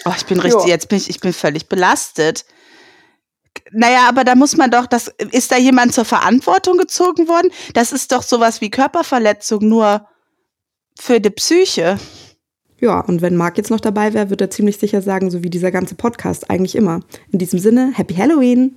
[0.05, 0.68] Oh, ich bin richtig, jo.
[0.68, 2.45] jetzt bin ich, ich bin völlig belastet.
[3.73, 7.51] Naja, aber da muss man doch, das, ist da jemand zur Verantwortung gezogen worden?
[7.75, 10.07] Das ist doch sowas wie Körperverletzung, nur
[10.99, 11.99] für die Psyche.
[12.79, 15.51] Ja, und wenn Marc jetzt noch dabei wäre, wird er ziemlich sicher sagen, so wie
[15.51, 17.01] dieser ganze Podcast eigentlich immer.
[17.31, 18.77] In diesem Sinne, Happy Halloween!